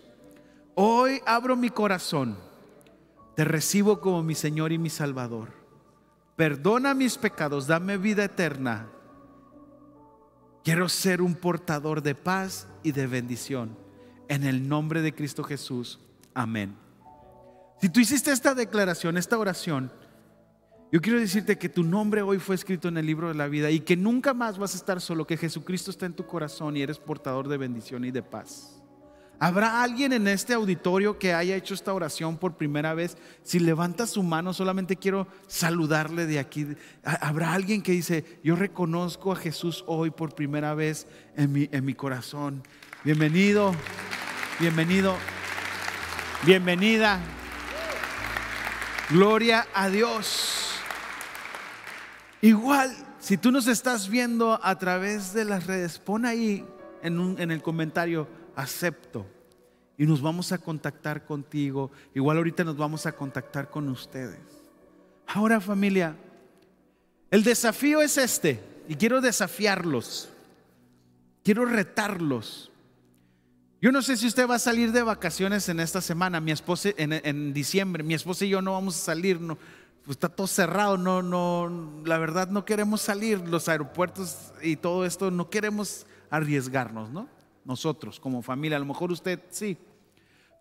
hoy 0.74 1.20
abro 1.24 1.54
mi 1.54 1.70
corazón, 1.70 2.36
te 3.36 3.44
recibo 3.44 4.00
como 4.00 4.24
mi 4.24 4.34
Señor 4.34 4.72
y 4.72 4.78
mi 4.78 4.90
Salvador. 4.90 5.50
Perdona 6.34 6.92
mis 6.92 7.18
pecados, 7.18 7.68
dame 7.68 7.98
vida 7.98 8.24
eterna. 8.24 8.88
Quiero 10.64 10.88
ser 10.88 11.22
un 11.22 11.36
portador 11.36 12.02
de 12.02 12.16
paz 12.16 12.66
y 12.82 12.90
de 12.90 13.06
bendición. 13.06 13.78
En 14.26 14.42
el 14.42 14.68
nombre 14.68 15.02
de 15.02 15.14
Cristo 15.14 15.44
Jesús. 15.44 16.00
Amén. 16.34 16.76
Si 17.80 17.88
tú 17.90 18.00
hiciste 18.00 18.32
esta 18.32 18.56
declaración, 18.56 19.16
esta 19.16 19.38
oración, 19.38 19.92
yo 20.96 21.02
quiero 21.02 21.20
decirte 21.20 21.58
que 21.58 21.68
tu 21.68 21.84
nombre 21.84 22.22
hoy 22.22 22.38
fue 22.38 22.54
escrito 22.54 22.88
en 22.88 22.96
el 22.96 23.04
libro 23.04 23.28
de 23.28 23.34
la 23.34 23.48
vida 23.48 23.70
y 23.70 23.80
que 23.80 23.98
nunca 23.98 24.32
más 24.32 24.56
vas 24.56 24.72
a 24.72 24.78
estar 24.78 24.98
solo, 24.98 25.26
que 25.26 25.36
Jesucristo 25.36 25.90
está 25.90 26.06
en 26.06 26.14
tu 26.14 26.24
corazón 26.24 26.74
y 26.74 26.80
eres 26.80 26.98
portador 26.98 27.48
de 27.48 27.58
bendición 27.58 28.06
y 28.06 28.10
de 28.10 28.22
paz. 28.22 28.82
¿Habrá 29.38 29.82
alguien 29.82 30.14
en 30.14 30.26
este 30.26 30.54
auditorio 30.54 31.18
que 31.18 31.34
haya 31.34 31.54
hecho 31.54 31.74
esta 31.74 31.92
oración 31.92 32.38
por 32.38 32.56
primera 32.56 32.94
vez? 32.94 33.18
Si 33.42 33.58
levanta 33.58 34.06
su 34.06 34.22
mano, 34.22 34.54
solamente 34.54 34.96
quiero 34.96 35.28
saludarle 35.46 36.24
de 36.24 36.38
aquí. 36.38 36.66
¿Habrá 37.04 37.52
alguien 37.52 37.82
que 37.82 37.92
dice, 37.92 38.40
yo 38.42 38.56
reconozco 38.56 39.32
a 39.32 39.36
Jesús 39.36 39.84
hoy 39.86 40.08
por 40.08 40.34
primera 40.34 40.72
vez 40.72 41.06
en 41.36 41.52
mi, 41.52 41.68
en 41.72 41.84
mi 41.84 41.92
corazón? 41.92 42.62
Bienvenido, 43.04 43.74
bienvenido, 44.58 45.14
bienvenida. 46.46 47.20
Gloria 49.10 49.66
a 49.74 49.90
Dios. 49.90 50.75
Igual, 52.40 52.94
si 53.18 53.36
tú 53.36 53.50
nos 53.50 53.66
estás 53.66 54.08
viendo 54.08 54.60
a 54.62 54.78
través 54.78 55.32
de 55.32 55.44
las 55.44 55.66
redes, 55.66 55.98
pon 55.98 56.26
ahí 56.26 56.64
en, 57.02 57.36
en 57.38 57.50
el 57.50 57.62
comentario, 57.62 58.28
acepto. 58.54 59.26
Y 59.98 60.06
nos 60.06 60.20
vamos 60.20 60.52
a 60.52 60.58
contactar 60.58 61.24
contigo. 61.24 61.90
Igual 62.14 62.36
ahorita 62.36 62.64
nos 62.64 62.76
vamos 62.76 63.06
a 63.06 63.12
contactar 63.12 63.70
con 63.70 63.88
ustedes. 63.88 64.38
Ahora 65.26 65.60
familia, 65.60 66.14
el 67.30 67.42
desafío 67.42 68.02
es 68.02 68.18
este. 68.18 68.62
Y 68.88 68.94
quiero 68.96 69.20
desafiarlos. 69.20 70.28
Quiero 71.42 71.64
retarlos. 71.64 72.70
Yo 73.80 73.92
no 73.92 74.02
sé 74.02 74.16
si 74.16 74.26
usted 74.26 74.48
va 74.48 74.56
a 74.56 74.58
salir 74.58 74.90
de 74.90 75.02
vacaciones 75.02 75.68
en 75.68 75.80
esta 75.80 76.00
semana, 76.00 76.40
mi 76.40 76.50
esposa 76.50 76.90
en, 76.96 77.12
en 77.12 77.52
diciembre, 77.52 78.02
mi 78.02 78.14
esposa 78.14 78.44
y 78.44 78.48
yo 78.48 78.62
no 78.62 78.72
vamos 78.72 78.96
a 78.96 79.04
salir, 79.04 79.40
no, 79.40 79.58
pues 80.06 80.14
está 80.14 80.28
todo 80.28 80.46
cerrado, 80.46 80.96
no, 80.96 81.20
no, 81.20 82.00
la 82.04 82.16
verdad 82.16 82.46
no 82.48 82.64
queremos 82.64 83.00
salir, 83.00 83.40
los 83.40 83.68
aeropuertos 83.68 84.52
y 84.62 84.76
todo 84.76 85.04
esto, 85.04 85.32
no 85.32 85.50
queremos 85.50 86.06
arriesgarnos, 86.30 87.10
¿no? 87.10 87.28
Nosotros 87.64 88.20
como 88.20 88.40
familia, 88.40 88.76
a 88.76 88.80
lo 88.80 88.86
mejor 88.86 89.10
usted 89.10 89.40
sí, 89.50 89.76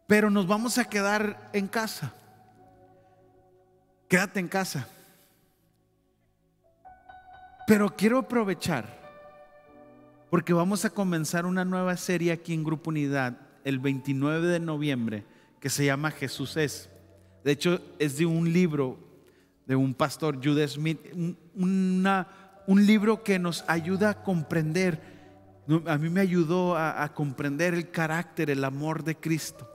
pero 0.08 0.32
nos 0.32 0.48
vamos 0.48 0.80
a 0.80 0.86
quedar 0.86 1.52
en 1.54 1.68
casa. 1.68 2.12
Quédate 4.08 4.40
en 4.40 4.48
casa. 4.48 4.88
Pero 7.68 7.96
quiero 7.96 8.18
aprovechar, 8.18 9.00
porque 10.32 10.54
vamos 10.54 10.86
a 10.86 10.90
comenzar 10.90 11.46
una 11.46 11.64
nueva 11.64 11.96
serie 11.98 12.32
aquí 12.32 12.52
en 12.56 12.64
Grupo 12.64 12.90
Unidad 12.90 13.38
el 13.64 13.78
29 13.78 14.48
de 14.48 14.60
noviembre 14.60 15.24
que 15.60 15.70
se 15.70 15.86
llama 15.86 16.10
Jesús 16.10 16.58
es. 16.58 16.90
De 17.44 17.52
hecho, 17.52 17.80
es 18.00 18.18
de 18.18 18.26
un 18.26 18.52
libro 18.52 19.05
de 19.66 19.76
un 19.76 19.94
pastor, 19.94 20.40
Judas 20.44 20.72
Smith, 20.72 21.00
un 21.56 22.86
libro 22.86 23.24
que 23.24 23.40
nos 23.40 23.64
ayuda 23.68 24.10
a 24.12 24.24
comprender, 24.24 25.02
a 25.86 25.98
mí 25.98 26.10
me 26.10 26.22
ayudó 26.22 26.76
a, 26.76 27.04
a 27.04 27.14
comprender 27.14 27.74
el 27.74 27.90
carácter, 27.90 28.50
el 28.50 28.64
amor 28.64 29.04
de 29.04 29.16
Cristo. 29.16 29.70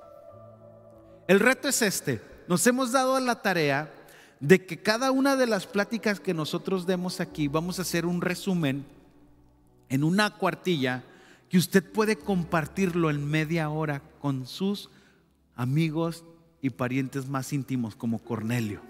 El 1.26 1.40
reto 1.40 1.68
es 1.68 1.83
este, 1.83 2.20
nos 2.48 2.66
hemos 2.66 2.92
dado 2.92 3.16
a 3.16 3.20
la 3.20 3.42
tarea 3.42 3.92
de 4.40 4.64
que 4.64 4.79
cada 4.79 5.11
una 5.12 5.37
de 5.37 5.46
las 5.46 5.66
pláticas 5.66 6.18
que 6.18 6.35
nosotros 6.35 6.87
demos 6.87 7.20
aquí, 7.20 7.46
vamos 7.46 7.79
a 7.79 7.83
hacer 7.83 8.07
un 8.07 8.20
resumen 8.20 8.85
en 9.88 10.03
una 10.03 10.31
cuartilla 10.31 11.05
que 11.50 11.59
usted 11.59 11.85
puede 11.85 12.16
compartirlo 12.16 13.11
en 13.11 13.29
media 13.29 13.68
hora 13.68 14.03
con 14.20 14.46
sus 14.46 14.88
amigos 15.57 16.24
y 16.62 16.70
parientes 16.70 17.29
más 17.29 17.53
íntimos 17.53 17.96
como 17.96 18.18
Cornelio. 18.20 18.89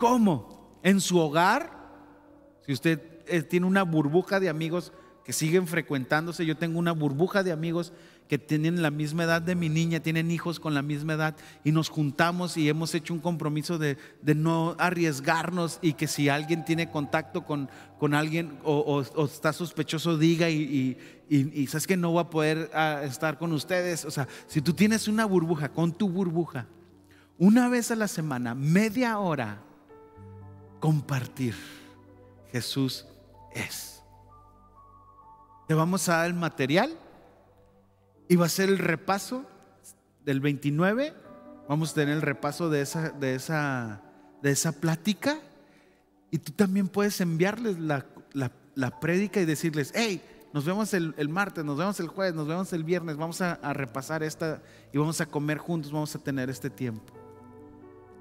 ¿Cómo? 0.00 0.78
En 0.82 0.98
su 1.00 1.18
hogar, 1.18 1.70
si 2.64 2.72
usted 2.72 3.02
eh, 3.26 3.42
tiene 3.42 3.66
una 3.66 3.82
burbuja 3.82 4.40
de 4.40 4.48
amigos 4.48 4.92
que 5.24 5.34
siguen 5.34 5.66
frecuentándose, 5.66 6.46
yo 6.46 6.56
tengo 6.56 6.78
una 6.78 6.92
burbuja 6.92 7.42
de 7.42 7.52
amigos 7.52 7.92
que 8.26 8.38
tienen 8.38 8.80
la 8.80 8.90
misma 8.90 9.24
edad 9.24 9.42
de 9.42 9.54
mi 9.54 9.68
niña, 9.68 10.00
tienen 10.00 10.30
hijos 10.30 10.58
con 10.58 10.72
la 10.72 10.80
misma 10.80 11.12
edad 11.14 11.36
y 11.64 11.72
nos 11.72 11.90
juntamos 11.90 12.56
y 12.56 12.70
hemos 12.70 12.94
hecho 12.94 13.12
un 13.12 13.20
compromiso 13.20 13.76
de, 13.76 13.98
no 14.34 14.74
arriesgarnos 14.78 15.78
y 15.82 15.92
que 15.92 16.06
si 16.06 16.30
alguien 16.30 16.64
tiene 16.64 16.90
contacto 16.90 17.44
con, 17.44 17.68
con 17.98 18.14
alguien 18.14 18.58
o, 18.64 19.02
está 19.02 19.52
sospechoso 19.52 20.16
diga 20.16 20.48
y, 20.48 20.96
y, 21.28 21.66
sabes 21.66 21.86
que 21.86 21.98
no 21.98 22.14
va 22.14 22.22
a 22.22 22.30
poder 22.30 22.70
ah, 22.72 23.02
estar 23.04 23.36
con 23.36 23.52
ustedes. 23.52 24.06
O 24.06 24.10
sea, 24.10 24.26
si 24.46 24.62
tú 24.62 24.72
tienes 24.72 25.08
una 25.08 25.26
burbuja 25.26 25.68
con 25.68 25.92
tu 25.92 26.08
burbuja, 26.08 26.66
una 27.36 27.68
vez 27.68 27.90
a 27.90 27.96
la 27.96 28.08
semana, 28.08 28.54
media 28.54 29.18
hora, 29.18 29.60
compartir. 30.80 31.54
Jesús 32.50 33.06
es. 33.52 34.02
Te 35.68 35.74
vamos 35.74 36.08
a 36.08 36.16
dar 36.16 36.26
el 36.26 36.34
material 36.34 36.92
y 38.28 38.36
va 38.36 38.46
a 38.46 38.48
ser 38.48 38.68
el 38.68 38.78
repaso 38.78 39.44
del 40.24 40.40
29. 40.40 41.14
Vamos 41.68 41.92
a 41.92 41.94
tener 41.94 42.16
el 42.16 42.22
repaso 42.22 42.70
de 42.70 42.80
esa, 42.80 43.10
de 43.10 43.36
esa, 43.36 44.02
de 44.42 44.50
esa 44.50 44.72
plática. 44.72 45.38
Y 46.32 46.38
tú 46.38 46.52
también 46.52 46.88
puedes 46.88 47.20
enviarles 47.20 47.78
la, 47.78 48.06
la, 48.74 49.00
prédica 49.00 49.40
y 49.40 49.44
decirles, 49.44 49.92
hey, 49.94 50.22
nos 50.52 50.64
vemos 50.64 50.92
el, 50.94 51.28
martes, 51.28 51.64
nos 51.64 51.76
vemos 51.76 52.00
el 52.00 52.08
jueves, 52.08 52.34
nos 52.34 52.48
vemos 52.48 52.72
el 52.72 52.82
viernes, 52.82 53.16
vamos 53.16 53.40
a 53.40 53.72
repasar 53.72 54.22
esta 54.22 54.62
y 54.92 54.98
vamos 54.98 55.20
a 55.20 55.26
comer 55.26 55.58
juntos, 55.58 55.92
vamos 55.92 56.14
a 56.16 56.18
tener 56.18 56.50
este 56.50 56.70
tiempo. 56.70 57.12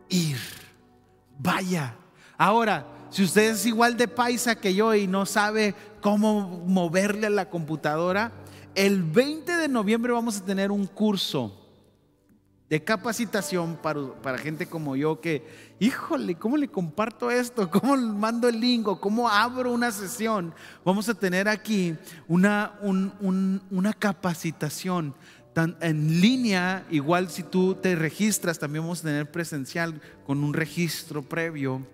Ir, 0.09 0.37
vaya, 1.39 1.95
Ahora, 2.39 2.87
si 3.09 3.21
usted 3.21 3.51
es 3.51 3.65
igual 3.65 3.97
de 3.97 4.07
paisa 4.07 4.55
que 4.55 4.73
yo 4.73 4.95
y 4.95 5.07
no 5.07 5.25
sabe 5.25 5.75
cómo 5.99 6.63
moverle 6.65 7.27
a 7.27 7.29
la 7.29 7.49
computadora, 7.49 8.31
el 8.75 9.03
20 9.03 9.57
de 9.57 9.67
noviembre 9.67 10.13
vamos 10.13 10.37
a 10.37 10.45
tener 10.45 10.71
un 10.71 10.87
curso 10.87 11.53
de 12.69 12.81
capacitación 12.81 13.75
para, 13.75 14.13
para, 14.21 14.37
gente 14.37 14.67
como 14.67 14.95
yo 14.95 15.19
que, 15.19 15.45
híjole, 15.79 16.35
¿cómo 16.35 16.55
le 16.55 16.69
comparto 16.69 17.29
esto? 17.29 17.69
¿Cómo 17.71 17.97
mando 17.97 18.47
el 18.47 18.57
link? 18.57 18.87
¿Cómo 19.01 19.27
abro 19.27 19.73
una 19.73 19.91
sesión? 19.91 20.53
Vamos 20.85 21.09
a 21.09 21.15
tener 21.15 21.49
aquí 21.49 21.97
una, 22.25 22.79
una 23.69 23.91
capacitación 23.91 25.13
en 25.81 26.21
línea, 26.21 26.85
igual 26.89 27.29
si 27.29 27.43
tú 27.43 27.75
te 27.75 27.93
registras, 27.97 28.59
también 28.59 28.81
vamos 28.81 29.01
a 29.01 29.09
tener 29.09 29.29
presencial 29.29 29.99
con 30.25 30.41
un 30.41 30.53
registro 30.53 31.21
previo, 31.21 31.85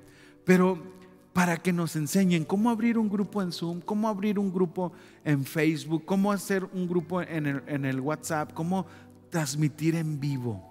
pero 0.45 0.95
para 1.35 1.57
que 1.57 1.73
nos 1.73 1.97
enseñen 1.97 2.45
cómo 2.45 2.69
abrir 2.69 2.97
un 2.97 3.09
grupo 3.09 3.41
en 3.41 3.51
Zoom, 3.51 3.81
cómo 3.81 4.07
abrir 4.07 4.39
un 4.39 4.53
grupo 4.53 4.93
en 5.25 5.43
Facebook, 5.43 6.05
cómo 6.05 6.31
hacer 6.31 6.63
un 6.71 6.87
grupo 6.87 7.21
en 7.21 7.45
el, 7.85 7.99
WhatsApp, 7.99 8.53
cómo 8.53 8.85
transmitir 9.29 9.95
en 9.95 10.17
vivo 10.17 10.63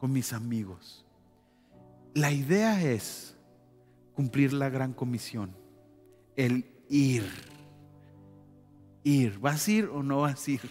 con 0.00 0.10
mis 0.10 0.32
amigos. 0.32 1.06
La 2.14 2.32
idea 2.32 2.82
es 2.82 3.36
cumplir 4.12 4.52
la 4.52 4.68
gran 4.70 4.92
comisión, 4.92 5.54
el 6.34 6.64
ir. 6.88 7.24
Ir, 9.04 9.38
¿vas 9.38 9.68
a 9.68 9.70
ir 9.70 9.84
o 9.84 10.02
no 10.02 10.22
vas 10.22 10.48
a 10.48 10.50
ir? 10.50 10.70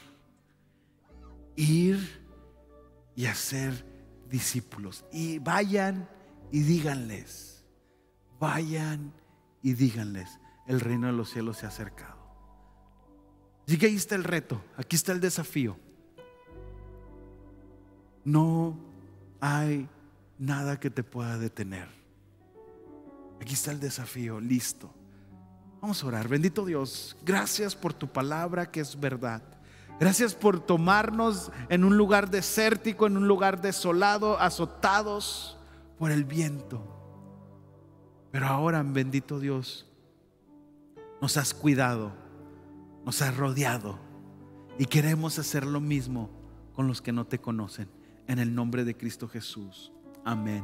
Ir 1.55 2.21
y 3.15 3.27
hacer 3.27 3.85
discípulos. 4.29 5.05
Y 5.13 5.39
vayan 5.39 6.09
y 6.51 6.63
díganles, 6.63 7.58
vayan 8.39 9.13
y 9.61 9.73
díganles, 9.73 10.39
el 10.67 10.79
reino 10.79 11.07
de 11.07 11.13
los 11.13 11.29
cielos 11.29 11.57
se 11.57 11.65
ha 11.65 11.69
acercado. 11.69 12.17
Así 13.67 13.77
que 13.77 13.87
ahí 13.87 13.95
está 13.95 14.15
el 14.15 14.23
reto, 14.23 14.61
aquí 14.77 14.95
está 14.95 15.11
el 15.11 15.19
desafío. 15.19 15.77
No 18.23 18.77
hay 19.39 19.87
nada 20.37 20.79
que 20.79 20.89
te 20.89 21.03
pueda 21.03 21.37
detener. 21.37 21.87
Aquí 23.41 23.53
está 23.53 23.71
el 23.71 23.79
desafío, 23.79 24.39
listo. 24.39 24.93
Vamos 25.81 26.03
a 26.03 26.07
orar. 26.07 26.27
Bendito 26.27 26.65
Dios, 26.65 27.15
gracias 27.23 27.75
por 27.75 27.93
tu 27.93 28.07
palabra 28.07 28.69
que 28.69 28.81
es 28.81 28.99
verdad. 28.99 29.41
Gracias 29.99 30.33
por 30.33 30.59
tomarnos 30.59 31.51
en 31.67 31.83
un 31.83 31.97
lugar 31.97 32.29
desértico, 32.29 33.05
en 33.05 33.17
un 33.17 33.27
lugar 33.27 33.61
desolado, 33.61 34.39
azotados 34.39 35.57
por 35.97 36.11
el 36.11 36.23
viento. 36.23 36.98
Pero 38.31 38.47
ahora, 38.47 38.83
bendito 38.83 39.39
Dios, 39.39 39.87
nos 41.21 41.37
has 41.37 41.53
cuidado, 41.53 42.11
nos 43.05 43.21
has 43.21 43.35
rodeado 43.35 43.99
y 44.77 44.85
queremos 44.85 45.39
hacer 45.39 45.65
lo 45.65 45.79
mismo 45.79 46.29
con 46.73 46.87
los 46.87 47.01
que 47.01 47.11
no 47.11 47.25
te 47.25 47.39
conocen 47.39 47.89
en 48.27 48.39
el 48.39 48.53
nombre 48.53 48.85
de 48.85 48.95
Cristo 48.95 49.27
Jesús. 49.27 49.91
Amén. 50.23 50.63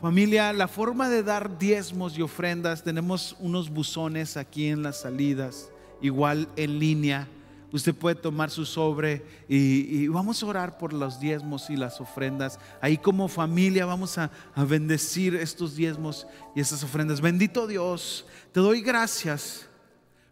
Familia, 0.00 0.52
la 0.52 0.66
forma 0.66 1.08
de 1.08 1.22
dar 1.22 1.58
diezmos 1.58 2.18
y 2.18 2.22
ofrendas, 2.22 2.82
tenemos 2.82 3.36
unos 3.38 3.70
buzones 3.70 4.36
aquí 4.36 4.66
en 4.66 4.82
las 4.82 5.02
salidas, 5.02 5.70
igual 6.00 6.48
en 6.56 6.78
línea. 6.78 7.28
Usted 7.72 7.94
puede 7.94 8.16
tomar 8.16 8.50
su 8.50 8.66
sobre 8.66 9.22
y, 9.48 10.08
vamos 10.08 10.42
a 10.42 10.46
orar 10.46 10.78
por 10.78 10.92
los 10.92 11.20
diezmos 11.20 11.70
y 11.70 11.76
las 11.76 12.00
ofrendas. 12.00 12.58
Ahí 12.80 12.98
como 12.98 13.28
familia 13.28 13.86
vamos 13.86 14.18
a, 14.18 14.30
a 14.54 14.64
bendecir 14.64 15.36
estos 15.36 15.76
diezmos 15.76 16.26
y 16.56 16.60
estas 16.60 16.82
ofrendas. 16.82 17.20
Bendito 17.20 17.68
Dios, 17.68 18.26
te 18.52 18.60
doy 18.60 18.80
gracias 18.80 19.68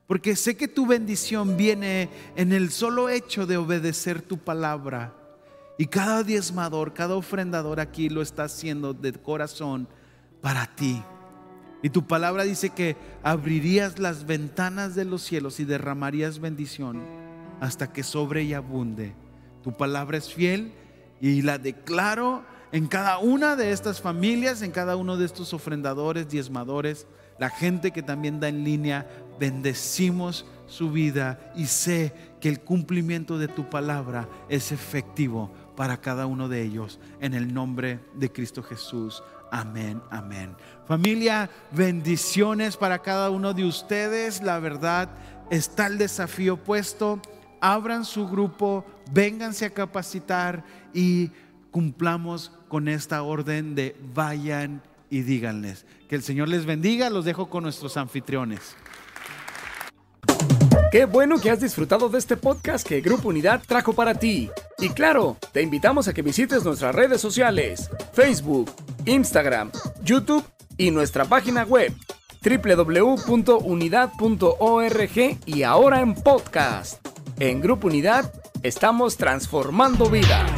porque 0.08 0.34
sé 0.34 0.56
que 0.56 0.66
tu 0.66 0.86
bendición 0.86 1.56
viene 1.56 2.08
en 2.34 2.52
el 2.52 2.70
solo 2.70 3.08
hecho 3.08 3.46
de 3.46 3.56
obedecer 3.56 4.20
tu 4.22 4.38
palabra. 4.38 5.14
Y 5.76 5.86
cada 5.86 6.24
diezmador, 6.24 6.92
cada 6.92 7.14
ofrendador 7.14 7.78
aquí 7.78 8.08
lo 8.08 8.20
está 8.20 8.44
haciendo 8.44 8.94
de 8.94 9.12
corazón 9.12 9.86
para 10.40 10.66
ti. 10.66 11.00
Y 11.84 11.90
tu 11.90 12.04
palabra 12.04 12.42
dice 12.42 12.70
que 12.70 12.96
abrirías 13.22 14.00
las 14.00 14.26
ventanas 14.26 14.96
de 14.96 15.04
los 15.04 15.22
cielos 15.22 15.60
y 15.60 15.64
derramarías 15.64 16.40
bendición 16.40 17.17
hasta 17.60 17.92
que 17.92 18.02
sobre 18.02 18.42
y 18.42 18.54
abunde. 18.54 19.14
Tu 19.62 19.72
palabra 19.72 20.18
es 20.18 20.32
fiel 20.32 20.72
y 21.20 21.42
la 21.42 21.58
declaro 21.58 22.44
en 22.70 22.86
cada 22.86 23.18
una 23.18 23.56
de 23.56 23.72
estas 23.72 24.00
familias, 24.00 24.62
en 24.62 24.72
cada 24.72 24.96
uno 24.96 25.16
de 25.16 25.24
estos 25.24 25.54
ofrendadores, 25.54 26.28
diezmadores, 26.28 27.06
la 27.38 27.50
gente 27.50 27.92
que 27.92 28.02
también 28.02 28.40
da 28.40 28.48
en 28.48 28.64
línea, 28.64 29.08
bendecimos 29.38 30.44
su 30.66 30.90
vida 30.90 31.52
y 31.56 31.66
sé 31.66 32.12
que 32.40 32.48
el 32.48 32.60
cumplimiento 32.60 33.38
de 33.38 33.48
tu 33.48 33.70
palabra 33.70 34.28
es 34.48 34.70
efectivo 34.70 35.50
para 35.76 36.00
cada 36.00 36.26
uno 36.26 36.48
de 36.48 36.62
ellos. 36.62 37.00
En 37.20 37.32
el 37.32 37.54
nombre 37.54 38.00
de 38.14 38.30
Cristo 38.30 38.62
Jesús. 38.62 39.22
Amén, 39.50 40.02
amén. 40.10 40.54
Familia, 40.86 41.48
bendiciones 41.70 42.76
para 42.76 42.98
cada 42.98 43.30
uno 43.30 43.54
de 43.54 43.64
ustedes. 43.64 44.42
La 44.42 44.58
verdad, 44.58 45.08
está 45.50 45.86
el 45.86 45.96
desafío 45.96 46.58
puesto. 46.58 47.22
Abran 47.60 48.04
su 48.04 48.28
grupo, 48.28 48.84
vénganse 49.12 49.66
a 49.66 49.70
capacitar 49.70 50.64
y 50.92 51.30
cumplamos 51.70 52.52
con 52.68 52.88
esta 52.88 53.22
orden 53.22 53.74
de 53.74 53.96
vayan 54.14 54.82
y 55.10 55.22
díganles. 55.22 55.86
Que 56.08 56.16
el 56.16 56.22
Señor 56.22 56.48
les 56.48 56.66
bendiga. 56.66 57.10
Los 57.10 57.24
dejo 57.24 57.48
con 57.48 57.64
nuestros 57.64 57.96
anfitriones. 57.96 58.76
Qué 60.90 61.04
bueno 61.04 61.38
que 61.38 61.50
has 61.50 61.60
disfrutado 61.60 62.08
de 62.08 62.18
este 62.18 62.38
podcast 62.38 62.86
que 62.86 63.02
Grupo 63.02 63.28
Unidad 63.28 63.60
trajo 63.66 63.92
para 63.92 64.14
ti. 64.14 64.48
Y 64.78 64.88
claro, 64.90 65.36
te 65.52 65.60
invitamos 65.60 66.08
a 66.08 66.14
que 66.14 66.22
visites 66.22 66.64
nuestras 66.64 66.94
redes 66.94 67.20
sociales, 67.20 67.90
Facebook, 68.14 68.70
Instagram, 69.04 69.70
YouTube 70.02 70.42
y 70.78 70.90
nuestra 70.90 71.26
página 71.26 71.64
web 71.64 71.92
www.unidad.org 72.42 75.38
y 75.44 75.62
ahora 75.62 76.00
en 76.00 76.14
podcast. 76.14 77.17
En 77.40 77.60
Grupo 77.60 77.86
Unidad 77.86 78.32
estamos 78.64 79.16
transformando 79.16 80.10
vidas. 80.10 80.50